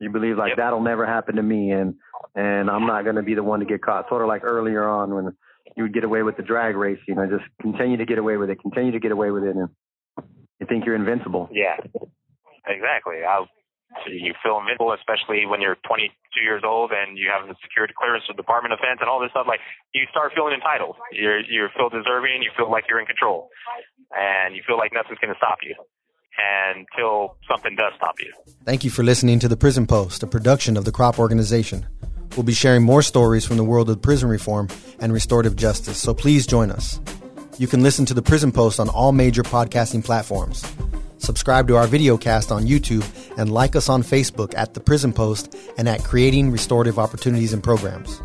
You 0.00 0.10
believe 0.10 0.36
like 0.38 0.50
Yep. 0.50 0.56
that'll 0.58 0.82
never 0.82 1.06
happen 1.06 1.36
to 1.36 1.42
me, 1.42 1.70
and 1.72 1.94
and 2.34 2.70
I'm 2.70 2.86
not 2.86 3.04
going 3.04 3.16
to 3.16 3.22
be 3.22 3.34
the 3.34 3.42
one 3.44 3.60
to 3.60 3.66
get 3.66 3.82
caught. 3.82 4.08
Sort 4.08 4.22
of 4.22 4.28
like 4.28 4.44
earlier 4.44 4.86
on 4.88 5.14
when 5.14 5.36
you 5.76 5.84
would 5.84 5.94
get 5.94 6.04
away 6.04 6.22
with 6.22 6.36
the 6.36 6.42
drag 6.42 6.76
race. 6.76 6.98
You 7.06 7.14
know, 7.14 7.26
just 7.26 7.44
continue 7.60 7.96
to 7.98 8.04
get 8.06 8.18
away 8.18 8.36
with 8.38 8.50
it, 8.50 8.60
continue 8.60 8.92
to 8.92 8.98
get 9.00 9.12
away 9.12 9.30
with 9.30 9.44
it, 9.44 9.54
and 9.56 9.68
you 10.66 10.74
think 10.74 10.84
you're 10.84 10.98
invincible. 10.98 11.48
Yeah, 11.52 11.78
exactly. 12.66 13.22
I, 13.22 13.46
you 14.10 14.34
feel 14.42 14.58
invincible, 14.58 14.92
especially 14.92 15.46
when 15.46 15.62
you're 15.62 15.78
22 15.86 16.10
years 16.42 16.62
old 16.66 16.90
and 16.90 17.16
you 17.16 17.30
have 17.30 17.46
the 17.46 17.54
security 17.62 17.94
clearance 17.96 18.24
with 18.26 18.36
the 18.36 18.42
Department 18.42 18.74
of 18.74 18.82
Defense 18.82 18.98
and 19.00 19.08
all 19.08 19.22
this 19.22 19.30
stuff. 19.30 19.46
Like 19.46 19.60
you 19.94 20.04
start 20.10 20.32
feeling 20.34 20.54
entitled. 20.54 20.96
You're 21.12 21.40
you 21.40 21.68
feel 21.76 21.88
deserving. 21.88 22.42
You 22.42 22.50
feel 22.56 22.70
like 22.70 22.84
you're 22.90 23.00
in 23.00 23.06
control, 23.06 23.48
and 24.10 24.56
you 24.56 24.62
feel 24.66 24.76
like 24.76 24.92
nothing's 24.92 25.18
going 25.22 25.32
to 25.32 25.38
stop 25.38 25.62
you 25.62 25.74
until 26.36 27.38
something 27.48 27.76
does 27.76 27.94
stop 27.96 28.16
you. 28.20 28.32
Thank 28.64 28.84
you 28.84 28.90
for 28.90 29.02
listening 29.02 29.38
to 29.38 29.48
The 29.48 29.56
Prison 29.56 29.86
Post, 29.86 30.22
a 30.22 30.26
production 30.26 30.76
of 30.76 30.84
the 30.84 30.92
Crop 30.92 31.18
Organization. 31.18 31.86
We'll 32.36 32.44
be 32.44 32.52
sharing 32.52 32.82
more 32.82 33.00
stories 33.00 33.46
from 33.46 33.56
the 33.56 33.64
world 33.64 33.88
of 33.88 34.02
prison 34.02 34.28
reform 34.28 34.68
and 34.98 35.12
restorative 35.12 35.56
justice, 35.56 35.96
so 35.96 36.12
please 36.12 36.46
join 36.46 36.70
us. 36.70 37.00
You 37.58 37.66
can 37.66 37.82
listen 37.82 38.04
to 38.06 38.14
The 38.14 38.20
Prison 38.20 38.52
Post 38.52 38.78
on 38.78 38.90
all 38.90 39.12
major 39.12 39.42
podcasting 39.42 40.04
platforms. 40.04 40.62
Subscribe 41.16 41.66
to 41.68 41.76
our 41.76 41.86
video 41.86 42.18
cast 42.18 42.52
on 42.52 42.64
YouTube 42.64 43.04
and 43.38 43.50
like 43.50 43.74
us 43.74 43.88
on 43.88 44.02
Facebook 44.02 44.54
at 44.54 44.74
The 44.74 44.80
Prison 44.80 45.10
Post 45.12 45.56
and 45.78 45.88
at 45.88 46.04
Creating 46.04 46.50
Restorative 46.50 46.98
Opportunities 46.98 47.54
and 47.54 47.64
Programs. 47.64 48.20